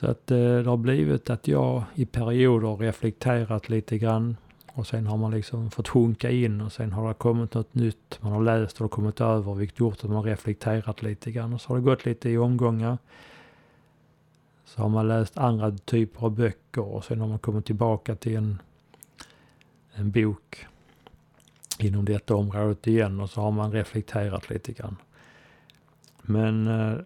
Så 0.00 0.10
att 0.10 0.30
eh, 0.30 0.38
det 0.38 0.68
har 0.68 0.76
blivit 0.76 1.30
att 1.30 1.48
jag 1.48 1.82
i 1.94 2.06
perioder 2.06 2.76
reflekterat 2.76 3.68
lite 3.68 3.98
grann 3.98 4.36
och 4.72 4.86
sen 4.86 5.06
har 5.06 5.16
man 5.16 5.30
liksom 5.30 5.70
fått 5.70 5.88
sjunka 5.88 6.30
in 6.30 6.60
och 6.60 6.72
sen 6.72 6.92
har 6.92 7.08
det 7.08 7.14
kommit 7.14 7.54
något 7.54 7.74
nytt. 7.74 8.18
Man 8.20 8.32
har 8.32 8.42
läst 8.42 8.80
och 8.80 8.90
kommit 8.90 9.20
över 9.20 9.54
vilket 9.54 9.78
gjort 9.78 10.04
att 10.04 10.10
man 10.10 10.22
reflekterat 10.22 11.02
lite 11.02 11.30
grann 11.30 11.54
och 11.54 11.60
så 11.60 11.68
har 11.68 11.76
det 11.76 11.82
gått 11.82 12.04
lite 12.04 12.30
i 12.30 12.38
omgångar. 12.38 12.98
Så 14.64 14.82
har 14.82 14.88
man 14.88 15.08
läst 15.08 15.38
andra 15.38 15.70
typer 15.70 16.24
av 16.24 16.30
böcker 16.30 16.82
och 16.82 17.04
sen 17.04 17.20
har 17.20 17.28
man 17.28 17.38
kommit 17.38 17.66
tillbaka 17.66 18.14
till 18.14 18.36
en, 18.36 18.62
en 19.94 20.10
bok 20.10 20.66
inom 21.78 22.04
detta 22.04 22.34
området 22.34 22.86
igen 22.86 23.20
och 23.20 23.30
så 23.30 23.40
har 23.40 23.50
man 23.50 23.72
reflekterat 23.72 24.50
lite 24.50 24.72
grann. 24.72 24.96
Men 26.22 26.66
eh, 26.66 26.98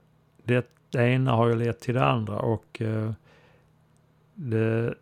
det 0.92 1.08
ena 1.08 1.32
har 1.32 1.48
ju 1.48 1.54
lett 1.54 1.80
till 1.80 1.94
det 1.94 2.04
andra 2.04 2.38
och 2.38 2.82
eh, 2.82 3.12
det 4.34 4.94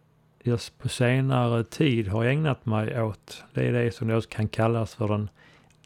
jag 0.43 0.61
på 0.78 0.88
senare 0.88 1.64
tid 1.64 2.09
har 2.09 2.24
ägnat 2.24 2.66
mig 2.66 3.03
åt, 3.03 3.45
det 3.55 3.68
är 3.68 3.72
det 3.72 3.95
som 3.95 4.09
då 4.09 4.20
kan 4.20 4.49
kallas 4.49 4.95
för 4.95 5.09
den 5.09 5.28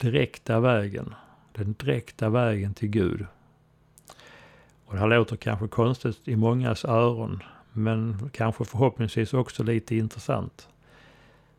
direkta 0.01 0.61
vägen. 0.61 1.15
Den 1.53 1.73
direkta 1.73 2.29
vägen 2.29 2.75
till 2.75 2.89
Gud. 2.89 3.27
Och 4.87 4.95
det 4.95 5.01
här 5.01 5.09
låter 5.09 5.37
kanske 5.37 5.69
konstigt 5.69 6.29
i 6.29 6.37
mångas 6.37 6.85
öron, 6.85 7.43
men 7.73 8.31
kanske 8.33 8.65
förhoppningsvis 8.65 9.35
också 9.35 9.63
lite 9.63 9.97
intressant. 9.97 10.69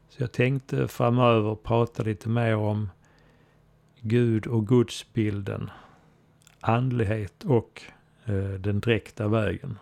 Så 0.09 0.23
jag 0.23 0.31
tänkte 0.31 0.87
framöver 0.87 1.55
prata 1.55 2.03
lite 2.03 2.29
mer 2.29 2.55
om 2.55 2.89
Gud 4.01 4.47
och 4.47 4.67
gudsbilden, 4.67 5.69
andlighet 6.59 7.43
och 7.43 7.81
Eh, 8.25 8.59
den 8.59 8.79
direkta 8.79 9.27
vägen. 9.27 9.79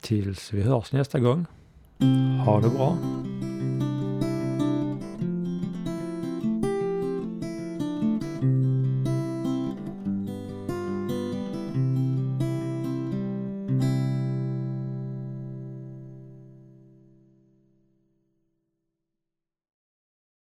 Tills 0.00 0.52
vi 0.52 0.62
hörs 0.62 0.92
nästa 0.92 1.18
gång. 1.20 1.46
Ha 2.44 2.60
det 2.60 2.68
bra. 2.68 2.96